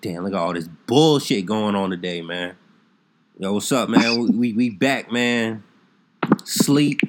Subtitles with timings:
[0.00, 2.56] Damn, look at all this bullshit going on today, man.
[3.38, 4.38] Yo, what's up, man?
[4.38, 5.64] we, we back, man.
[6.44, 7.00] Sleep,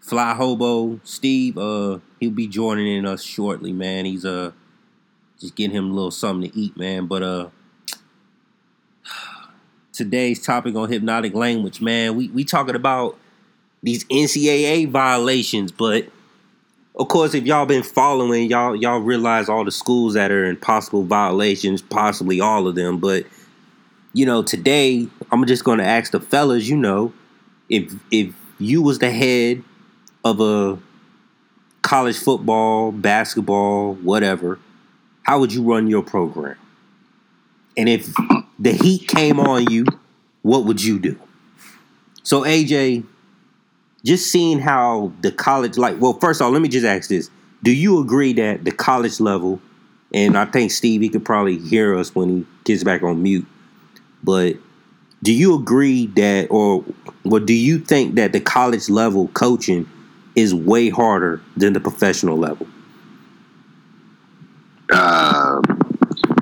[0.00, 1.58] fly hobo, Steve.
[1.58, 4.04] Uh, he'll be joining in us shortly, man.
[4.04, 4.52] He's uh
[5.40, 7.06] just getting him a little something to eat, man.
[7.06, 7.48] But uh,
[9.92, 12.16] today's topic on hypnotic language, man.
[12.16, 13.18] We we talking about
[13.82, 16.08] these NCAA violations, but
[16.96, 20.56] of course, if y'all been following, y'all y'all realize all the schools that are in
[20.56, 22.98] possible violations, possibly all of them.
[22.98, 23.26] But
[24.14, 26.68] you know, today I'm just going to ask the fellas.
[26.68, 27.12] You know,
[27.68, 29.62] if if you was the head
[30.24, 30.78] of a
[31.82, 34.58] college football, basketball, whatever,
[35.22, 36.56] how would you run your program?
[37.76, 38.14] And if
[38.58, 39.84] the heat came on you,
[40.40, 41.18] what would you do?
[42.22, 43.04] So AJ,
[44.04, 47.30] just seeing how the college like well first of all let me just ask this.
[47.62, 49.60] Do you agree that the college level
[50.14, 53.46] and i think steve he could probably hear us when he gets back on mute
[54.22, 54.56] but
[55.22, 56.84] do you agree that or
[57.22, 59.88] what do you think that the college level coaching
[60.34, 62.66] is way harder than the professional level?
[64.92, 65.60] Uh,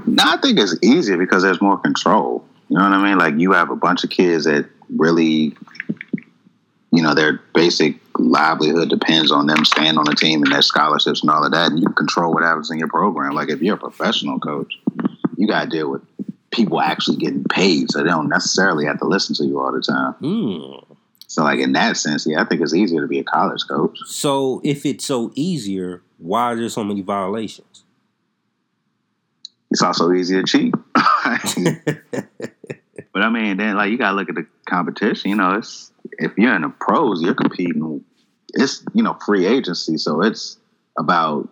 [0.07, 2.47] no i think it's easier because there's more control.
[2.69, 3.19] You know what i mean?
[3.19, 5.57] Like you have a bunch of kids that really
[6.95, 11.23] you know, their basic livelihood depends on them staying on the team and their scholarships
[11.23, 11.73] and all of that.
[11.73, 13.35] And you control what happens in your program.
[13.35, 14.79] Like if you're a professional coach,
[15.37, 16.03] you got to deal with
[16.53, 19.81] people actually getting paid, so they don't necessarily have to listen to you all the
[19.81, 20.15] time.
[20.23, 20.97] Mm.
[21.27, 23.99] So, like in that sense, yeah, I think it's easier to be a college coach.
[24.07, 27.83] So, if it's so easier, why are there so many violations?
[29.73, 30.73] It's also easy to cheat.
[33.13, 35.31] but I mean, then like you got to look at the competition.
[35.31, 38.05] You know, it's if you're in the pros, you're competing.
[38.55, 40.59] It's you know free agency, so it's
[40.99, 41.49] about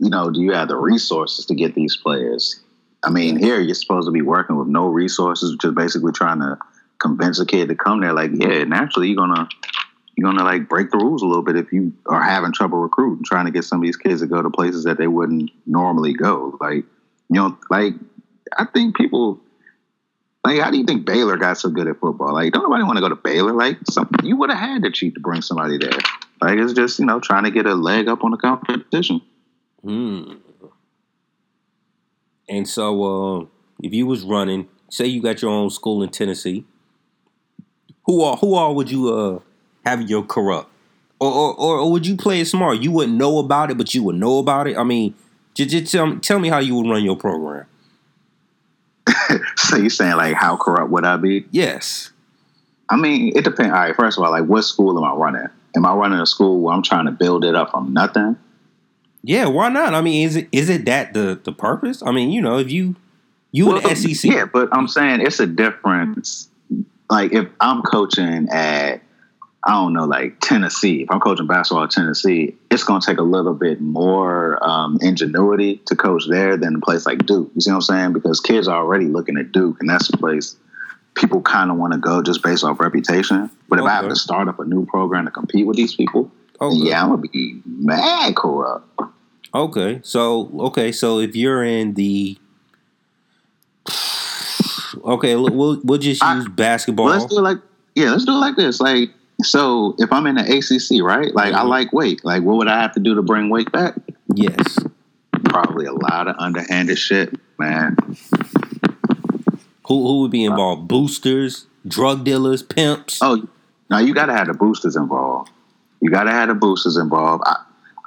[0.00, 2.60] you know do you have the resources to get these players?
[3.04, 6.58] I mean, here you're supposed to be working with no resources, just basically trying to
[6.98, 8.12] convince a kid to come there.
[8.12, 9.48] Like, yeah, naturally you're gonna
[10.16, 13.24] you're gonna like break the rules a little bit if you are having trouble recruiting,
[13.24, 16.14] trying to get some of these kids to go to places that they wouldn't normally
[16.14, 16.56] go.
[16.60, 16.84] Like,
[17.28, 17.94] you know, like
[18.56, 19.40] I think people
[20.46, 22.32] like, how do you think Baylor got so good at football?
[22.32, 23.52] Like, don't nobody want to go to Baylor?
[23.52, 25.98] Like, some, you would have had to cheat to bring somebody there.
[26.40, 29.20] Like, it's just you know trying to get a leg up on the competition.
[29.82, 30.34] Hmm.
[32.48, 33.46] And so, uh,
[33.82, 36.64] if you was running, say you got your own school in Tennessee,
[38.04, 39.40] who all who all would you uh
[39.84, 40.70] have your corrupt,
[41.18, 42.78] or or, or would you play it smart?
[42.78, 44.76] You wouldn't know about it, but you would know about it.
[44.76, 45.14] I mean,
[45.54, 47.66] just, just tell tell me how you would run your program.
[49.56, 51.46] so you're saying like how corrupt would I be?
[51.50, 52.10] Yes.
[52.88, 53.72] I mean, it depends.
[53.72, 55.48] All right, first of all, like what school am I running?
[55.74, 58.36] Am I running a school where I'm trying to build it up from nothing?
[59.22, 59.92] Yeah, why not?
[59.92, 62.02] I mean, is it is it that the the purpose?
[62.02, 62.94] I mean, you know, if you
[63.50, 66.48] you well, in SEC, yeah, but I'm saying it's a difference.
[67.10, 69.00] Like if I'm coaching at
[69.66, 71.02] I don't know, like Tennessee.
[71.02, 74.96] If I'm coaching basketball at Tennessee, it's going to take a little bit more um,
[75.02, 77.50] ingenuity to coach there than a place like Duke.
[77.52, 78.12] You see what I'm saying?
[78.12, 80.56] Because kids are already looking at Duke, and that's the place
[81.16, 83.50] people kind of want to go just based off reputation.
[83.68, 83.92] But if okay.
[83.92, 86.76] I have to start up a new program to compete with these people, okay.
[86.76, 89.00] yeah, I'm gonna be mad corrupt.
[89.52, 92.38] Okay, so okay, so if you're in the
[95.04, 97.06] okay, we'll we'll just use I, basketball.
[97.06, 97.58] Let's do it like
[97.96, 98.80] yeah, let's do it like this.
[98.80, 99.10] Like
[99.42, 101.34] so if I'm in the ACC, right?
[101.34, 101.60] Like mm-hmm.
[101.60, 102.24] I like Wake.
[102.24, 103.94] Like what would I have to do to bring Wake back?
[104.34, 104.78] Yes.
[105.44, 107.96] Probably a lot of underhanded shit, man.
[109.86, 110.88] Who who would be involved?
[110.88, 113.20] Boosters, drug dealers, pimps.
[113.22, 113.46] Oh,
[113.90, 115.50] now you got to have the boosters involved.
[116.00, 117.44] You got to have the boosters involved.
[117.46, 117.56] I,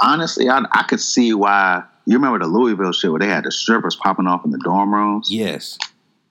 [0.01, 1.83] honestly, I, I could see why.
[2.05, 4.93] You remember the Louisville shit where they had the strippers popping off in the dorm
[4.93, 5.29] rooms?
[5.31, 5.77] Yes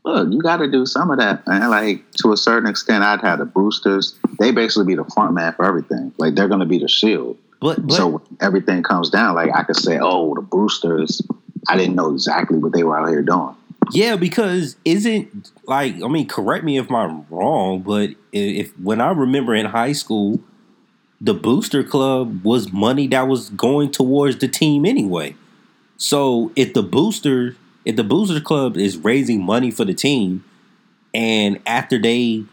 [0.05, 1.71] look, you got to do some of that, man.
[1.71, 4.17] Like to a certain extent, I'd have the boosters.
[4.39, 6.13] They basically be the front man for everything.
[6.19, 7.39] Like they're going to be the shield.
[7.61, 9.35] But, but so everything comes down.
[9.35, 11.23] Like I could say, oh, the boosters.
[11.69, 13.55] I didn't know exactly what they were out here doing.
[13.91, 19.11] Yeah, because isn't like I mean, correct me if I'm wrong, but if when I
[19.11, 20.41] remember in high school,
[21.21, 25.35] the booster club was money that was going towards the team anyway.
[25.97, 27.57] So if the booster
[27.89, 30.45] if the Boosters Club is raising money for the team,
[31.15, 32.45] and after they,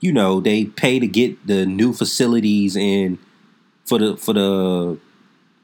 [0.00, 3.18] you know, they pay to get the new facilities in
[3.86, 4.98] for the for the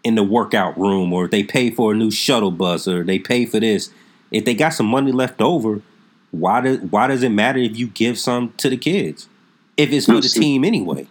[0.03, 3.45] in the workout room, or they pay for a new shuttle bus, or they pay
[3.45, 3.91] for this.
[4.31, 5.83] If they got some money left over,
[6.31, 9.29] why does why does it matter if you give some to the kids?
[9.77, 11.07] If it's for the team anyway.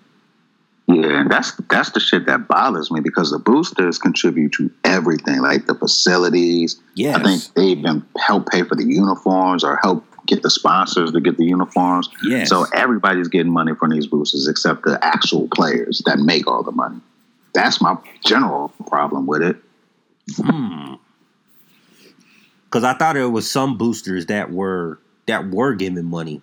[0.89, 5.39] Yeah, and that's that's the shit that bothers me because the boosters contribute to everything,
[5.41, 6.81] like the facilities.
[6.95, 11.11] Yeah, I think they even help pay for the uniforms or help get the sponsors
[11.11, 12.09] to get the uniforms.
[12.23, 16.63] Yeah, So everybody's getting money from these boosters except the actual players that make all
[16.63, 16.99] the money.
[17.53, 17.95] That's my
[18.25, 19.57] general problem with it.
[20.37, 20.95] Hmm.
[22.63, 26.41] Because I thought there was some boosters that were that were giving money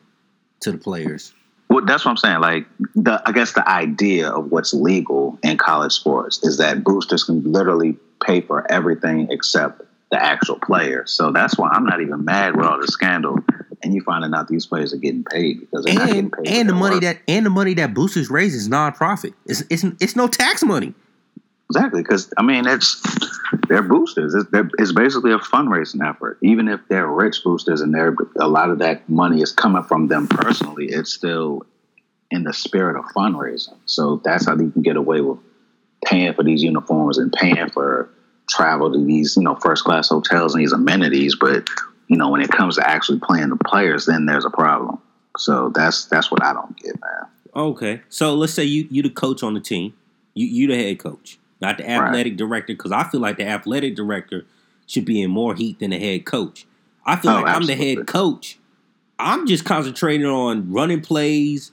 [0.60, 1.32] to the players.
[1.76, 2.40] Well, that's what I'm saying.
[2.40, 7.24] Like, the I guess the idea of what's legal in college sports is that boosters
[7.24, 11.04] can literally pay for everything except the actual player.
[11.06, 13.40] So that's why I'm not even mad with all the scandal.
[13.82, 16.46] And you finding out these players are getting paid because they're not getting And paid.
[16.48, 17.02] and the money work.
[17.02, 19.34] that and the money that boosters raise is nonprofit.
[19.44, 20.94] It's it's it's no tax money.
[21.70, 23.02] Exactly, because I mean, it's
[23.68, 24.34] they're boosters.
[24.34, 26.38] It's, they're, it's basically a fundraising effort.
[26.42, 30.08] Even if they're rich boosters and they're a lot of that money is coming from
[30.08, 31.62] them personally, it's still
[32.30, 33.76] in the spirit of fundraising.
[33.86, 35.38] So that's how you can get away with
[36.04, 38.10] paying for these uniforms and paying for
[38.48, 41.36] travel to these you know first class hotels and these amenities.
[41.36, 41.68] But
[42.08, 45.00] you know, when it comes to actually playing the players, then there's a problem.
[45.38, 47.30] So that's that's what I don't get, man.
[47.54, 49.94] Okay, so let's say you you the coach on the team,
[50.34, 53.94] you you the head coach, not the athletic director, because I feel like the athletic
[53.96, 54.44] director
[54.86, 56.66] should be in more heat than the head coach.
[57.04, 58.58] I feel Oh, like I'm the head coach.
[59.18, 61.72] I'm just concentrating on running plays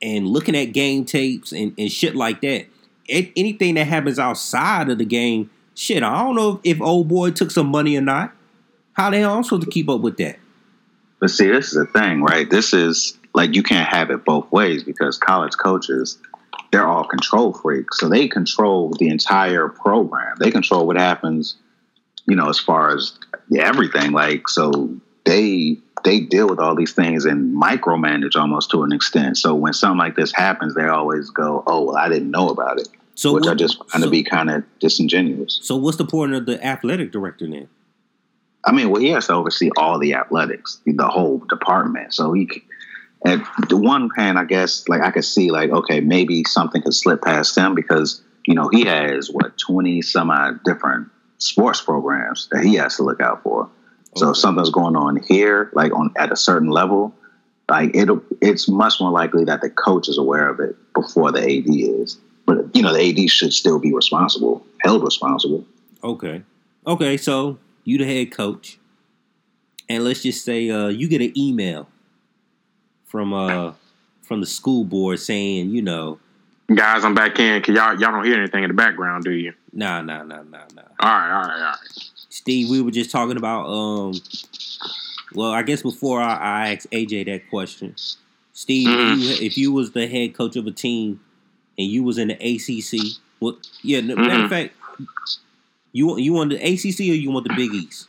[0.00, 2.66] and looking at game tapes and, and shit like that.
[3.10, 7.08] A- anything that happens outside of the game, shit, I don't know if, if old
[7.08, 8.32] boy took some money or not.
[8.94, 10.38] How the hell I'm supposed to keep up with that?
[11.20, 12.48] But see, this is the thing, right?
[12.48, 16.18] This is like you can't have it both ways because college coaches,
[16.70, 17.98] they're all control freaks.
[17.98, 20.36] So they control the entire program.
[20.38, 21.56] They control what happens,
[22.26, 23.18] you know, as far as
[23.56, 24.12] everything.
[24.12, 24.94] Like, so
[25.24, 29.36] they they deal with all these things and micromanage almost to an extent.
[29.36, 32.78] So when something like this happens, they always go, "Oh, well, I didn't know about
[32.78, 35.58] it," So which I what- just find so, to be kind of disingenuous.
[35.62, 37.66] so what's the point of the athletic director then?
[38.64, 42.12] I mean, well, he has to oversee all the athletics, the whole department.
[42.14, 42.48] So he,
[43.24, 46.94] at the one hand, I guess, like I could see, like, okay, maybe something could
[46.94, 52.48] slip past him because you know he has what twenty some odd different sports programs
[52.52, 53.68] that he has to look out for.
[54.16, 54.30] So Okay.
[54.32, 57.14] if something's going on here, like on at a certain level,
[57.68, 61.40] like it'll, it's much more likely that the coach is aware of it before the
[61.42, 62.18] AD is.
[62.46, 65.64] But you know, the AD should still be responsible, held responsible.
[66.02, 66.42] Okay.
[66.86, 68.78] Okay, so you the head coach.
[69.88, 71.88] And let's just say uh, you get an email
[73.08, 73.72] from uh
[74.22, 76.18] from the school board saying, you know,
[76.74, 77.62] Guys, I'm back in.
[77.62, 79.54] Cause y'all y'all don't hear anything in the background, do you?
[79.72, 80.82] nah, nah, nah, nah, nah.
[81.00, 81.76] All right, all right, all right.
[82.28, 84.12] Steve, we were just talking about um
[85.34, 87.94] well, I guess before I, I asked AJ that question.
[88.52, 91.20] Steve, if, you, if you was the head coach of a team
[91.78, 94.48] and you was in the ACC, what yeah, n- matter of Mhm.
[94.48, 94.74] fact,
[95.92, 98.08] you want you want the ACC or you want the Big East?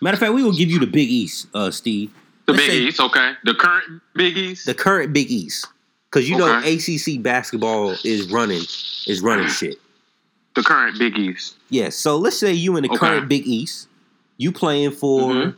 [0.00, 2.12] Matter of fact, we will give you the Big East, uh, Steve.
[2.52, 3.32] The Big say- East, okay.
[3.44, 4.66] The current Big East.
[4.66, 5.66] the current Big East,
[6.10, 8.62] because you know ACC basketball is running
[9.06, 9.76] is running shit.
[10.54, 11.56] the current Big East.
[11.70, 11.96] Yes.
[11.96, 12.98] So let's say you in the Okay.
[12.98, 13.88] current Big East,
[14.36, 15.54] you playing for Mhm.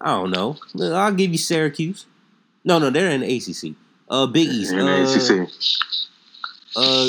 [0.00, 0.58] I don't know.
[0.94, 2.04] I'll give you Syracuse.
[2.64, 3.74] No, no, they're in the ACC.
[4.10, 4.72] Uh, Big East.
[4.72, 5.48] In the uh, ACC.
[6.76, 7.08] uh,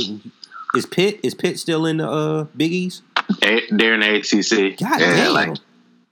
[0.75, 3.01] is Pitt is Pitt still in the uh, Big East?
[3.41, 4.77] A- They're in the ACC.
[4.79, 5.33] God Yeah, damn.
[5.33, 5.57] like-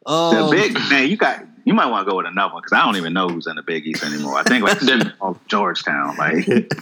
[0.05, 2.73] The um, big man, you got you might want to go with another one because
[2.73, 4.35] I don't even know who's in the Big East anymore.
[4.37, 5.13] I think like The-
[5.47, 6.15] Georgetown.
[6.17, 6.47] Like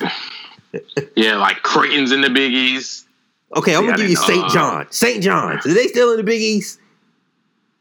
[1.15, 3.05] Yeah, like Creighton's in the Big East.
[3.55, 4.41] Okay, I'm gonna give you St.
[4.43, 4.49] know.
[4.49, 4.87] John.
[4.91, 5.21] St.
[5.23, 5.65] John's.
[5.65, 6.79] Are they still in the Big East?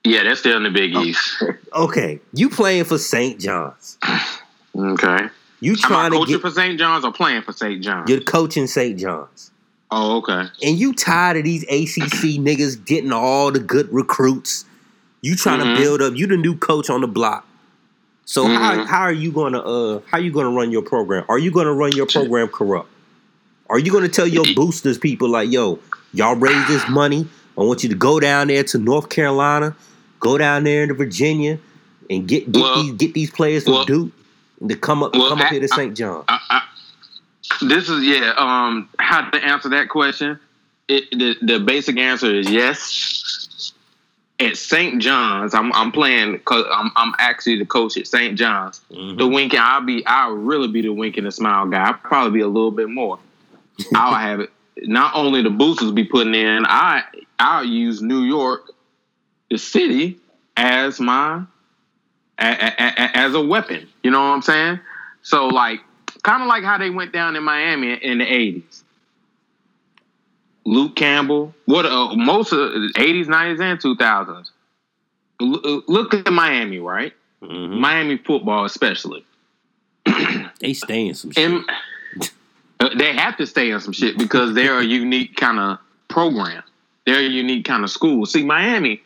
[0.02, 1.02] Yeah, they're still in the Big Oh.
[1.02, 1.42] East.
[1.72, 3.38] Okay, you playing for St.
[3.40, 3.96] John's.
[4.76, 5.26] Okay.
[5.60, 6.76] You Am I trying to coaching get for St.
[6.80, 7.80] John's or playing for St.
[7.80, 8.10] John's?
[8.10, 8.98] you're coaching St.
[8.98, 9.52] John's.
[9.92, 10.46] Oh, okay.
[10.64, 14.64] and you tired of these ACC niggas getting all the good recruits.
[15.22, 15.76] You trying Mhm.
[15.76, 16.16] to build up.
[16.16, 17.46] You the new coach on the block.
[18.24, 18.86] So how Mhm.
[18.86, 21.24] how are you gonna uh how you gonna run your program?
[21.28, 22.88] Are you gonna run your program corrupt?
[23.68, 25.78] Are you gonna tell your boosters people like yo
[26.12, 27.26] y'all raise this money?
[27.58, 29.74] I want you to go down there to North Carolina,
[30.20, 31.58] go down there into Virginia,
[32.08, 34.10] and get get Well- these get these players from well- Duke
[34.68, 35.96] to come up well, come up I- here to St.
[35.96, 36.22] John.
[36.28, 36.62] I, I,
[37.62, 38.32] this is yeah.
[38.38, 40.38] Um, how to answer that question?
[40.88, 43.39] It, the the basic answer is yes.
[44.40, 45.02] At St.
[45.02, 48.38] John's, I'm I'm playing because I'm I'm actually the coach at St.
[48.38, 48.80] John's.
[48.90, 49.18] Mhm.
[49.18, 51.84] The winking, I'll be I'll really be the wink and the smile guy.
[51.84, 53.18] I'll probably be a little bit more.
[53.94, 54.50] I'll have it.
[54.78, 57.02] Not only the boosters be putting in, I
[57.38, 58.72] I'll use New York,
[59.50, 60.18] the city,
[60.56, 61.42] as my
[62.38, 63.86] a, a, a, as a weapon.
[64.02, 64.80] You know what I'm saying?
[65.22, 65.80] So like,
[66.22, 68.79] kind of like how they went down in Miami in the '80s.
[70.64, 71.54] Luke Campbell.
[71.66, 74.50] What uh, most of the eighties, nineties, and two thousands.
[75.40, 77.12] Look at Miami, right?
[77.42, 77.78] Mhm.
[77.78, 79.24] Miami football, especially.
[80.60, 81.50] They stay in some shit.
[81.50, 81.64] And
[82.80, 86.62] uh, they have to stay in some shit because they're a unique kind of program.
[87.06, 88.26] They're a unique kind of school.
[88.26, 89.00] See, Miami,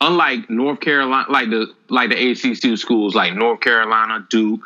[0.00, 4.60] unlike North Carolina, like the like the ACC schools, like North Carolina, Duke,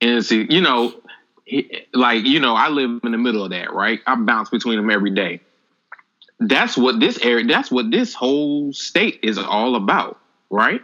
[0.00, 0.94] NC, you know,
[1.94, 4.00] like you know, I live in the middle of that, right?
[4.04, 5.40] I bounce between them every day.
[6.48, 7.44] That's what this area.
[7.46, 10.18] That's what this whole state is all about,
[10.50, 10.82] right?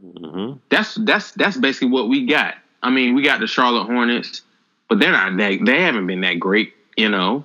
[0.00, 0.60] Mhm.
[0.68, 2.54] that's that's that's basically what we got.
[2.82, 4.42] I mean, we got the Charlotte Hornets,
[4.88, 7.44] but they're not that they haven't been that great, you know.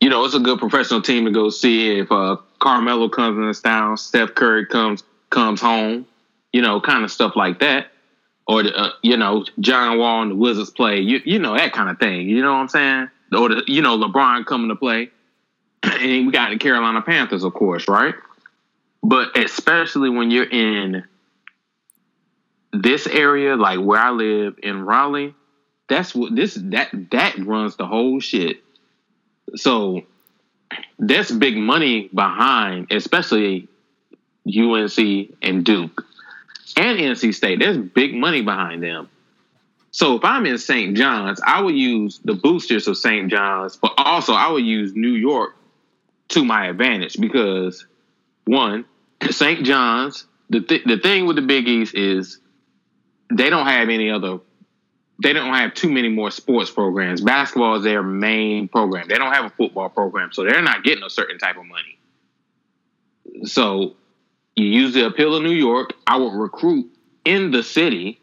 [0.00, 3.46] You know, it's a good professional team to go see if uh Carmelo comes in
[3.46, 6.06] this town, Steph Curry comes comes home,
[6.52, 7.88] you know, kind of stuff like that.
[8.46, 11.72] Or the, uh, you know, John Wall and the Wizards play, you you know that
[11.72, 12.28] kind of thing.
[12.28, 13.10] You know what I'm saying?
[13.32, 15.10] Or the, you know LeBron coming to play,
[15.82, 18.14] and we got the Carolina Panthers, of course, right?
[19.02, 21.04] But especially when you're in
[22.72, 25.34] this area, like where I live in Raleigh,
[25.88, 28.62] that's what this that that runs the whole shit.
[29.56, 30.02] So
[30.98, 33.68] there's big money behind, especially
[34.46, 34.98] UNC
[35.42, 36.04] and Duke
[36.76, 37.58] and NC State.
[37.58, 39.08] There's big money behind them.
[39.92, 40.96] So if I'm in St.
[40.96, 43.28] John's, I would use the boosters of St.
[43.28, 45.56] John's, but also I would use New York
[46.30, 47.86] to my advantage because
[48.44, 48.84] one,
[49.30, 49.64] St.
[49.64, 52.40] John's, the th- the thing with the Big East is
[53.32, 54.38] they don't have any other
[55.22, 57.20] they don't have too many more sports programs.
[57.20, 59.06] Basketball is their main program.
[59.06, 61.98] They don't have a football program, so they're not getting a certain type of money.
[63.44, 63.96] So
[64.56, 65.92] you use the appeal of New York.
[66.06, 66.90] I would recruit
[67.26, 68.18] in the city,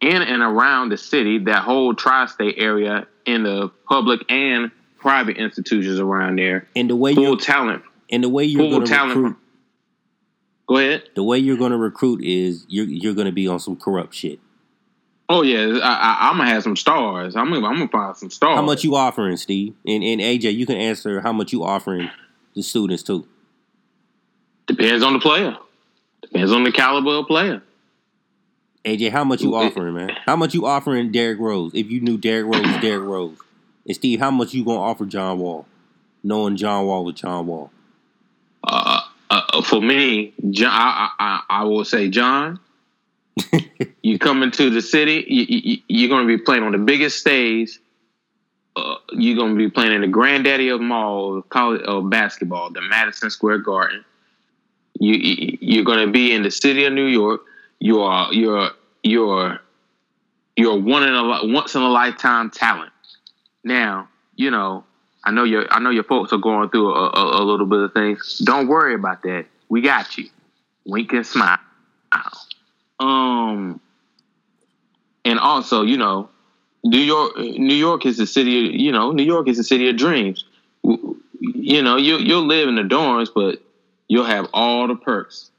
[0.00, 4.72] in and around the city, that whole tri-state area, in the public and
[5.02, 6.66] private institutions around there.
[6.74, 7.82] And the way Full talent.
[8.10, 9.16] and the way you're Full going to talent.
[9.16, 9.36] recruit,
[10.68, 11.02] Go ahead.
[11.14, 14.14] the way you're going to recruit is you're you're going to be on some corrupt
[14.14, 14.38] shit.
[15.28, 15.88] Oh yeah, I,
[16.20, 17.36] I, I'm gonna have some stars.
[17.36, 18.56] I'm gonna, I'm gonna find some stars.
[18.56, 19.74] How much you offering, Steve?
[19.86, 22.10] And and AJ, you can answer how much you offering
[22.54, 23.26] the students too.
[24.66, 25.56] Depends on the player.
[26.20, 27.62] Depends on the caliber of player.
[28.84, 30.10] AJ, how much you offering, man?
[30.26, 31.72] How much you offering Derrick Rose?
[31.72, 33.38] If you knew Derrick Rose, Derrick Rose.
[33.86, 35.66] And Steve, how much you gonna offer John Wall?
[36.22, 37.70] Knowing John Wall with John Wall.
[38.64, 42.60] Uh, uh, for me, John, I, I, I will say, John,
[44.02, 47.18] you come into the city, you, you, you're going to be playing on the biggest
[47.18, 47.78] stage.
[48.76, 52.70] Uh, you're going to be playing in the granddaddy of them all, college of basketball,
[52.70, 54.04] the Madison Square Garden.
[55.00, 57.42] You, you you're going to be in the city of New York.
[57.80, 58.70] You are you're
[59.02, 59.60] you're
[60.56, 62.91] you're one in a once in a lifetime talent.
[63.64, 64.84] Now you know
[65.24, 67.80] I know your I know your folks are going through a, a, a little bit
[67.80, 68.38] of things.
[68.44, 69.46] Don't worry about that.
[69.68, 70.28] We got you.
[70.84, 71.58] Wink and smile.
[72.98, 73.80] Um,
[75.24, 76.28] and also, you know,
[76.84, 77.38] New York.
[77.38, 78.66] New York is the city.
[78.66, 80.44] Of, you know, New York is the city of dreams.
[80.82, 83.62] You know, you you'll live in the dorms, but
[84.08, 85.50] you'll have all the perks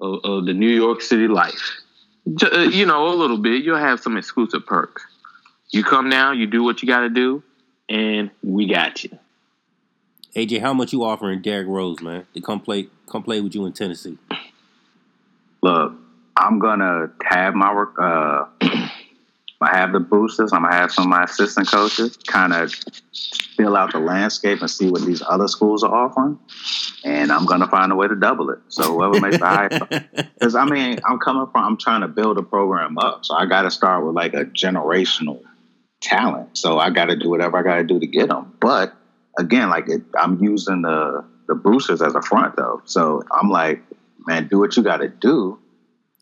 [0.00, 1.80] of, of the New York City life.
[2.42, 3.62] Uh, You know, a little bit.
[3.62, 5.05] You'll have some exclusive perks.
[5.70, 7.42] You come now, you do what you got to do,
[7.88, 9.18] and we got you.
[10.36, 13.64] AJ, how much you offering Derrick Rose, man, to come play come play with you
[13.64, 14.18] in Tennessee?
[15.62, 15.94] Look,
[16.36, 17.94] I'm gonna have my work.
[17.98, 18.44] Uh,
[19.62, 20.52] I have the boosters.
[20.52, 22.74] I'm gonna have some of my assistant coaches kind of
[23.56, 26.38] fill out the landscape and see what these other schools are offering,
[27.02, 28.58] and I'm gonna find a way to double it.
[28.68, 29.82] So whoever makes the highest,
[30.38, 31.64] because I mean, I'm coming from.
[31.64, 34.44] I'm trying to build a program up, so I got to start with like a
[34.44, 35.42] generational
[36.00, 36.56] talent.
[36.56, 38.54] So I got to do whatever I got to do to get them.
[38.60, 38.94] But
[39.38, 42.82] again, like it, I'm using the the boosters as a front though.
[42.86, 43.80] So I'm like,
[44.26, 45.58] man, do what you got to do.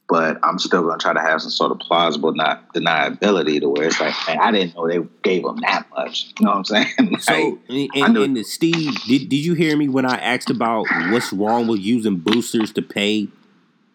[0.06, 3.86] But I'm still gonna try to have some sort of plausible not deniability to where
[3.86, 6.26] it's like, man, I didn't know they gave them that much.
[6.38, 6.86] You know what I'm saying?
[7.10, 10.84] Like, So, and, knew- and Steve, did, did you hear me when I asked about
[11.10, 13.28] what's wrong with using boosters to pay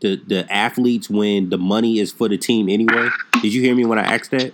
[0.01, 3.09] the, the athletes when the money is for the team anyway?
[3.43, 4.51] Did you hear me when I asked that?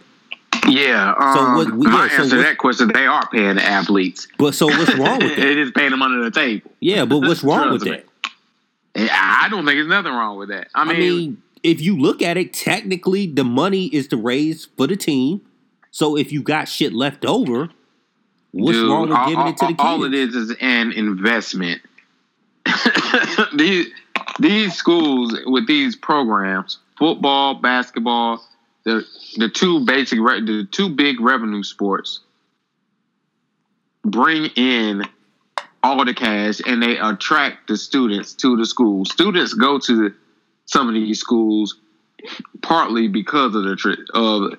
[0.68, 1.14] Yeah.
[1.18, 3.64] Um, So what- we- my yeah, so answer to that question: They are paying the
[3.64, 4.28] athletes.
[4.38, 5.42] But so what's wrong with that?
[5.42, 6.72] They just paying them under the table.
[6.80, 8.06] Yeah, but what's wrong with that?
[8.98, 10.70] I don't think there's nothing wrong with that.
[10.74, 14.66] I I mean, mean, if you look at it, technically the money is to raise
[14.78, 15.42] for the team.
[15.92, 17.70] So if you got shit left over,
[18.52, 19.80] what's dude, wrong with all, giving it to the kids?
[19.80, 21.82] all it is is an investment.
[23.54, 23.88] these
[24.40, 28.44] these schools with these programs, football, basketball,
[28.86, 29.06] the
[29.38, 32.22] the two basic, the two big revenue sports,
[34.04, 35.04] bring in
[35.84, 39.06] all the cash and they attract the students to the school.
[39.06, 40.14] Students go to
[40.66, 41.76] some of these schools
[42.62, 44.54] partly because of the tri- of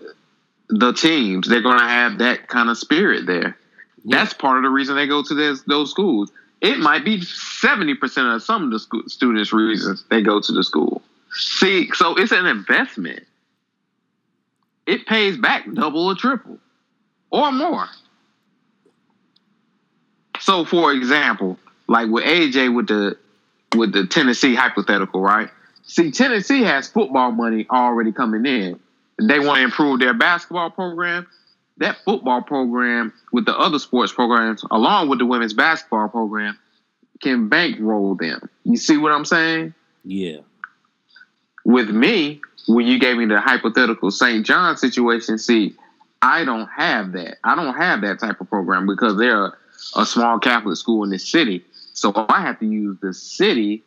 [0.69, 1.49] the teams.
[1.49, 3.57] They're going to have that kind of spirit there.
[4.05, 4.19] Yeah.
[4.19, 6.31] That's part of the reason they go to this, those schools.
[6.61, 10.53] It might be seventy percent of some of the school, students' reasons they go to
[10.53, 11.03] the school.
[11.33, 13.25] See, so it's an investment.
[14.87, 16.59] It pays back double or triple
[17.31, 17.87] or more.
[20.41, 23.17] So, for example, like with AJ with the
[23.77, 25.51] with the Tennessee hypothetical, right?
[25.85, 28.81] See, Tennessee has football money already coming in.
[29.21, 31.27] They want to improve their basketball program.
[31.79, 36.59] That football program with the other sports programs, along with the women's basketball program,
[37.23, 38.49] can bankroll them.
[38.65, 39.75] You see what I'm saying?
[40.05, 40.39] Yeah.
[41.65, 44.45] with me, when you gave me the hypothetical St.
[44.45, 45.75] John situation, see,
[46.23, 47.39] I don't have that.
[47.45, 49.53] I don't have that type of program because they're a,
[49.97, 51.65] a small Catholic school in the city.
[51.93, 53.85] So I have to use the city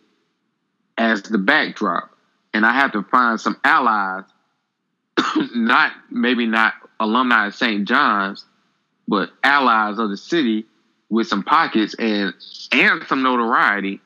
[0.97, 2.11] as the backdrop.
[2.53, 4.23] And I have to find some allies,
[5.55, 7.87] not maybe not alumni of St.
[7.87, 8.45] John's,
[9.07, 10.65] but allies of the city
[11.09, 12.33] with some pockets and
[12.71, 13.99] and some notoriety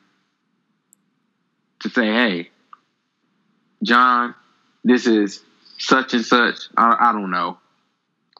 [1.80, 2.50] to say, hey,
[3.82, 4.34] John,
[4.84, 5.42] this is
[5.78, 6.56] such and such.
[6.76, 7.58] I, I don't know.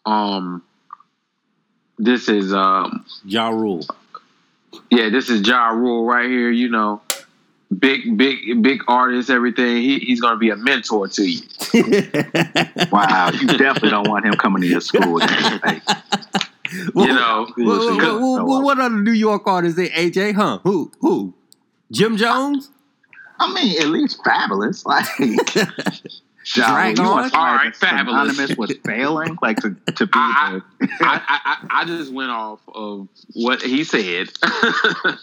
[0.06, 0.62] Um,
[1.98, 3.86] this is um, Ja Rule.
[4.90, 6.50] yeah, this is Ja Rule right here.
[6.50, 7.00] You know,
[7.76, 9.30] big, big, big artist.
[9.30, 9.76] Everything.
[9.78, 11.40] He, he's gonna be a mentor to you.
[12.92, 15.20] Wow, you definitely don't want him coming to your school.
[15.64, 15.82] Like,
[16.94, 20.34] Well, You know, well, well, well, what other New York artists they AJ?
[20.34, 20.58] Huh?
[20.64, 20.90] Who?
[21.00, 21.34] Who?
[21.92, 22.70] Jim Jones?
[23.38, 24.84] I mean, at least Fabolous.
[24.84, 25.06] Like,
[26.44, 27.30] John, Drag you on?
[27.34, 28.06] All right, Fabolous.
[28.06, 30.88] synonymous with failing, like to, to be I- the.
[31.00, 34.28] I, I, I I just went off of what he said.
[34.42, 35.18] but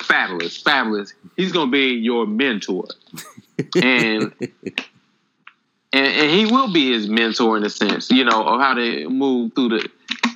[0.00, 1.12] Fabolous, Fabolous.
[1.36, 2.86] He's gonna be your mentor,
[3.74, 4.32] and,
[5.92, 9.08] and and he will be his mentor in a sense, you know, of how to
[9.08, 9.88] move through the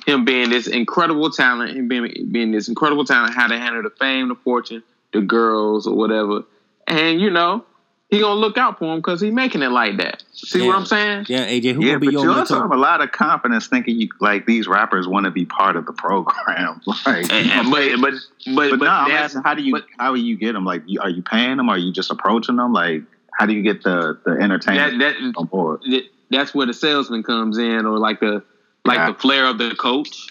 [0.07, 3.91] him being this incredible talent, him being being this incredible talent, how to handle the
[3.91, 4.81] fame, the fortune,
[5.13, 6.43] the girls, or whatever.
[6.87, 7.63] And you know,
[8.11, 10.21] he gonna look out for him because he making it like that.
[10.33, 10.67] See Yeah.
[10.67, 11.25] what I'm saying?
[11.29, 11.73] Yeah, AJ.
[11.75, 14.09] Who yeah, will be but your you also have a lot of confidence thinking you
[14.19, 16.81] like these rappers want to be part of the program.
[17.05, 18.13] Like, And- and- but but
[18.53, 20.65] but, but, but no, I'm asking, how do you but- how do you get them?
[20.65, 21.69] Like, are you paying them?
[21.69, 22.73] Are you just approaching them?
[22.73, 23.03] Like,
[23.39, 25.81] how do you get the the that, entertainment that, on board?
[25.89, 28.43] that that's where the salesman comes in, or like the
[28.83, 29.11] like Yeah.
[29.11, 30.27] the flair of the coach.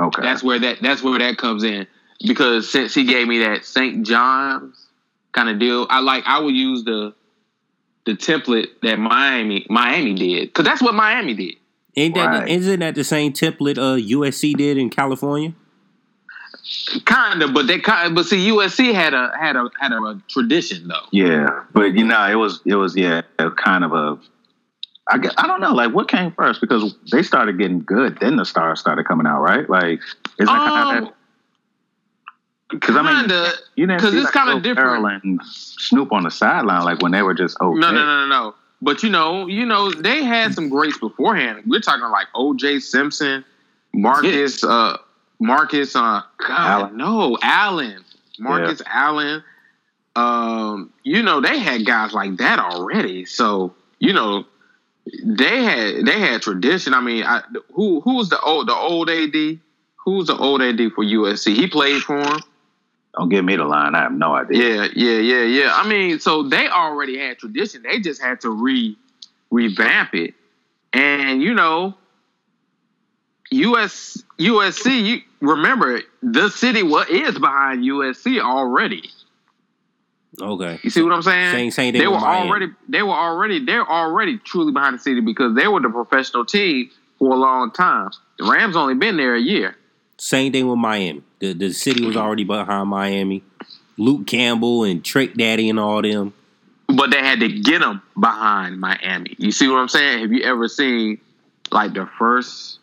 [0.00, 1.86] Okay, That's where that that's where that comes in
[2.24, 4.06] because since he gave me that St.
[4.06, 4.86] John's
[5.32, 7.12] kind of deal, I like I would use the
[8.06, 11.54] the template that Miami Miami did because that's what Miami did.
[11.96, 12.50] Ain't that Right.
[12.50, 15.52] not that the same template uh USC did in California?
[17.04, 20.20] Kind of, but they kind but see USC had a had a had a, a
[20.28, 21.06] tradition though.
[21.12, 23.22] yeah, but you know, it was it was yeah,
[23.56, 24.18] kind of a.
[25.06, 28.36] I, guess, I don't know, like what came first because they started getting good, then
[28.36, 29.68] the stars started coming out, right?
[29.68, 30.00] Like,
[30.38, 31.12] is that kind Um, of
[32.70, 35.02] because I mean, kinda, you didn't 'cause see it's like kinda different.
[35.02, 37.78] Ferrell and Snoop on the sideline, like when they were just okay.
[37.78, 38.54] No, no, no, no, no.
[38.82, 41.62] But you know, you know, they had some greats beforehand.
[41.66, 42.80] We're talking like O.J.
[42.80, 43.44] Simpson,
[43.94, 44.98] Marcus, uh,
[45.40, 46.96] Marcus, uh, God, Allen.
[46.96, 48.04] no, Allen,
[48.38, 49.42] Marcus Allen.
[50.16, 53.24] Um, you know, they had guys like that already.
[53.24, 54.44] So you know,
[55.24, 56.94] they had they had tradition.
[56.94, 59.58] I mean, I, who who was the old the old AD?
[60.04, 61.54] Who's the old AD for USC?
[61.54, 62.40] He played for him.
[63.16, 63.94] Don't give me the line.
[63.94, 64.86] I have no idea.
[64.86, 65.74] Yeah, yeah, yeah, yeah.
[65.74, 67.82] I mean, so they already had tradition.
[67.82, 68.96] They just had to re
[69.50, 70.34] revamp it.
[70.92, 71.94] And you know,
[73.50, 79.10] US USC, you remember the city what is behind USC already.
[80.40, 80.80] Okay.
[80.82, 81.52] You see what I'm saying?
[81.52, 82.48] Same same thing they were with Miami.
[82.48, 86.44] already they were already they're already truly behind the city because they were the professional
[86.44, 88.10] team for a long time.
[88.38, 89.76] The Rams only been there a year.
[90.18, 91.22] Same thing with Miami.
[91.44, 93.42] The the city was already behind Miami.
[93.98, 96.32] Luke Campbell and Trick Daddy and all them.
[96.88, 99.34] but they had to get them behind Miami.
[99.38, 100.20] You see what I'm saying?
[100.20, 101.20] Have you ever seen
[101.70, 102.78] like the first?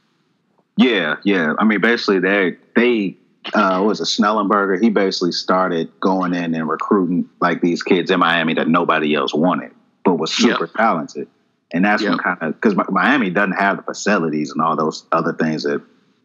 [0.77, 1.53] Yeah, yeah.
[1.59, 3.17] I mean, basically, they they
[3.53, 4.81] uh, was a Schnellenberger?
[4.81, 9.33] He basically started going in and recruiting like these kids in Miami that nobody else
[9.33, 9.71] wanted,
[10.05, 11.27] but was super talented.
[11.73, 12.21] And that's when Yep.
[12.21, 15.81] kind of because Miami doesn't have the facilities and all those other things that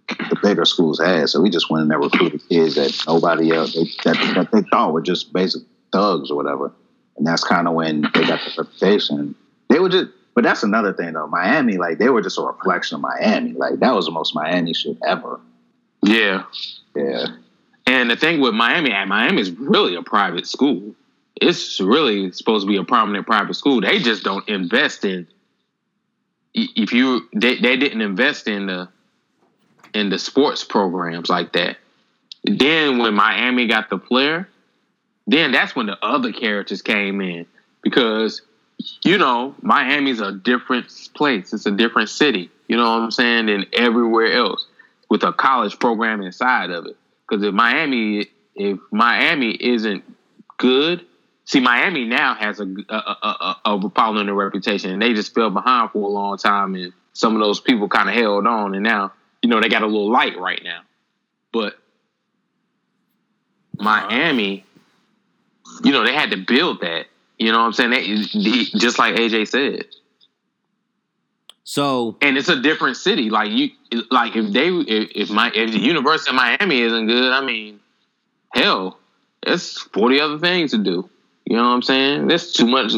[0.09, 1.29] the bigger schools had.
[1.29, 4.63] So we just went in there recruited kids that nobody else they, that, that they
[4.71, 6.73] thought were just basic thugs or whatever.
[7.17, 9.35] And that's kind of when they got the reputation.
[9.69, 11.27] They were just, but that's another thing though.
[11.27, 13.53] Miami, like they were just a reflection of Miami.
[13.53, 15.41] Like that was the most Miami shit ever.
[16.03, 16.45] Yeah,
[16.95, 17.27] Yeah.
[17.87, 20.95] And the thing with Miami, Miami is really a private school.
[21.37, 23.81] It's really supposed to be a prominent private school.
[23.81, 25.29] They just don't invest in.
[26.55, 28.89] If you they, they didn't invest in the
[29.97, 31.79] in the sports programs like that.
[32.45, 34.49] Then when Miami got the player,
[35.27, 37.47] then that's when the other characters came in
[37.83, 38.43] because
[39.03, 41.53] you know Miami's a different place.
[41.53, 42.51] It's a different city.
[42.69, 44.67] You know what I'm saying than everywhere else
[45.09, 46.97] with a college program inside of it.
[47.27, 50.05] Because if Miami if Miami isn't
[50.59, 51.05] good,
[51.47, 55.51] see Miami now has a a, a, a, a following reputation, and they just fell
[55.51, 58.85] behind for a long time, and some of those people kind of held on, and
[58.85, 59.13] now
[59.47, 60.81] you know they got a little light right now,
[61.53, 61.79] but
[63.79, 64.65] Miami,
[65.85, 67.07] you know, they had to build that.
[67.39, 67.91] You know what I'm saying?
[67.91, 69.85] They, just like AJ said.
[71.63, 73.31] So and it's a different city.
[73.31, 73.71] Like you,
[74.11, 77.79] like if they, if, my, if the University of Miami isn't good, I mean,
[78.53, 78.99] hell,
[79.45, 81.09] there's forty other things to do.
[81.45, 82.27] You know what I'm saying?
[82.27, 82.95] There's too much.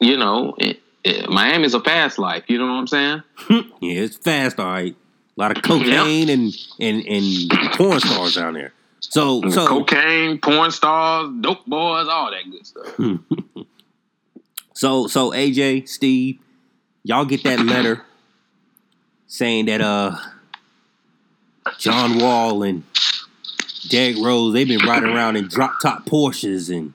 [0.00, 2.44] You know, it, it, Miami's a fast life.
[2.48, 3.22] You know what I'm saying?
[3.80, 4.58] yeah, it's fast.
[4.58, 4.96] All right,
[5.38, 6.38] a lot of cocaine yep.
[6.38, 8.72] and and and porn stars down there.
[9.00, 12.98] So, so cocaine, porn stars, dope boys, all that good stuff.
[14.74, 16.40] so, so AJ, Steve,
[17.04, 18.04] y'all get that letter
[19.28, 20.16] saying that uh
[21.78, 22.82] John Wall and
[23.88, 26.94] Derrick Rose they've been riding around in drop top Porsches and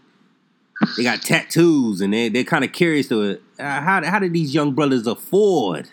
[0.97, 4.53] they got tattoos and they they're kind of curious to uh, how how did these
[4.53, 5.89] young brothers afford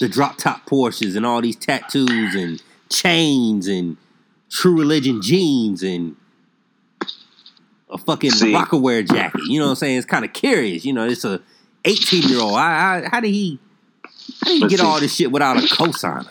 [0.00, 3.96] the drop top Porsches and all these tattoos and chains and
[4.50, 6.16] True Religion jeans and
[7.90, 9.42] a fucking See, Rocawear jacket.
[9.46, 9.98] You know what I'm saying?
[9.98, 10.84] It's kind of curious.
[10.84, 11.40] You know, it's a
[11.84, 12.54] 18 year old.
[12.54, 13.58] I, I, how did he?
[14.44, 16.26] How did he get see, all this shit without a cosigner?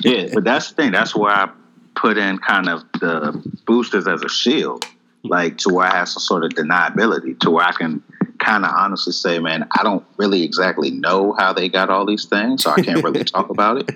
[0.00, 0.92] yeah, but that's the thing.
[0.92, 1.50] That's where I
[1.94, 4.84] put in kind of the boosters as a shield,
[5.22, 8.02] like to where I have some sort of deniability, to where I can
[8.42, 12.24] kind of honestly say, man, I don't really exactly know how they got all these
[12.24, 13.90] things, so I can't really talk about it.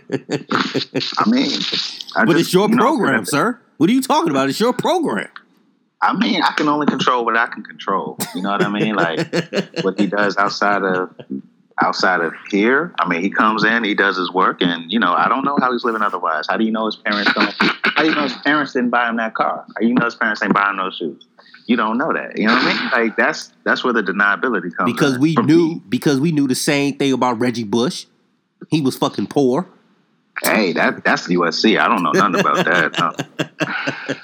[1.19, 1.61] I mean,
[2.17, 3.61] I but just, it's your you program, know, sir.
[3.77, 4.49] What are you talking about?
[4.49, 5.29] It's your program.
[6.01, 8.19] I mean, I can only control what I can control.
[8.35, 8.95] You know what I mean?
[8.95, 9.33] Like
[9.83, 11.15] what he does outside of
[11.83, 12.95] outside of here.
[12.99, 15.59] I mean, he comes in, he does his work, and you know, I don't know
[15.61, 16.47] how he's living otherwise.
[16.49, 17.55] How do you know his parents don't?
[17.61, 19.65] How do you know his parents didn't buy him that car?
[19.67, 21.27] How do you know his parents ain't buying those shoes?
[21.67, 22.39] You don't know that.
[22.39, 22.91] You know what I mean?
[23.09, 24.93] Like that's that's where the deniability comes.
[24.93, 25.83] Because we knew me.
[25.89, 28.07] because we knew the same thing about Reggie Bush.
[28.69, 29.69] He was fucking poor.
[30.43, 31.79] Hey, that that's USC.
[31.79, 32.99] I don't know nothing about that.
[32.99, 34.17] No.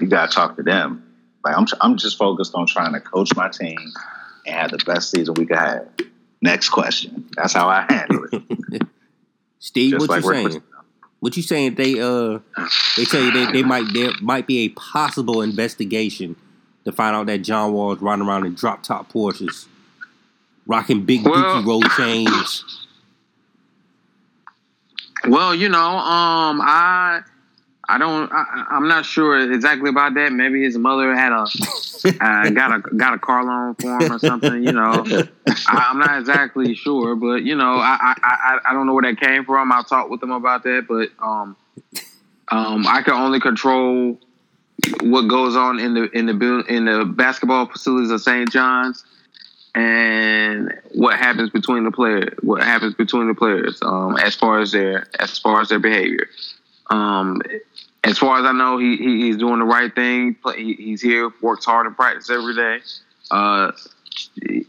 [0.00, 1.02] you gotta talk to them.
[1.44, 3.78] Like I'm, I'm just focused on trying to coach my team
[4.46, 5.88] and have the best season we could have.
[6.42, 7.28] Next question.
[7.36, 8.82] That's how I handle it.
[9.58, 10.62] Steve, just what like you saying?
[11.26, 11.74] What you saying?
[11.74, 12.38] They uh,
[12.96, 16.36] they tell you they, they might there might be a possible investigation
[16.84, 19.66] to find out that John Wall is riding around in drop top Porsches,
[20.68, 22.86] rocking big well, Dookie roll chains.
[25.26, 27.22] Well, you know, um, I
[27.88, 28.30] I don't.
[28.32, 30.32] I, am not sure exactly about that.
[30.32, 31.38] Maybe his mother had a
[32.24, 34.62] uh, got a got a car loan for him or something.
[34.62, 35.04] You know,
[35.68, 39.20] I, am not exactly sure, but you know, I, I I don't know where that
[39.20, 39.72] came from.
[39.72, 41.56] I'll talk with them about that, but um,
[42.48, 44.18] um, I can only control
[45.00, 48.50] what goes on in the in the in the basketball facilities of St.
[48.50, 49.04] John's
[49.74, 52.34] and what happens between the players.
[52.42, 56.28] What happens between the players um, as far as their as far as their behavior.
[56.90, 57.42] Um,
[58.04, 60.36] as far as I know, he, he he's doing the right thing.
[60.56, 62.78] He, he's here, works hard in practice every day.
[63.30, 63.72] Uh,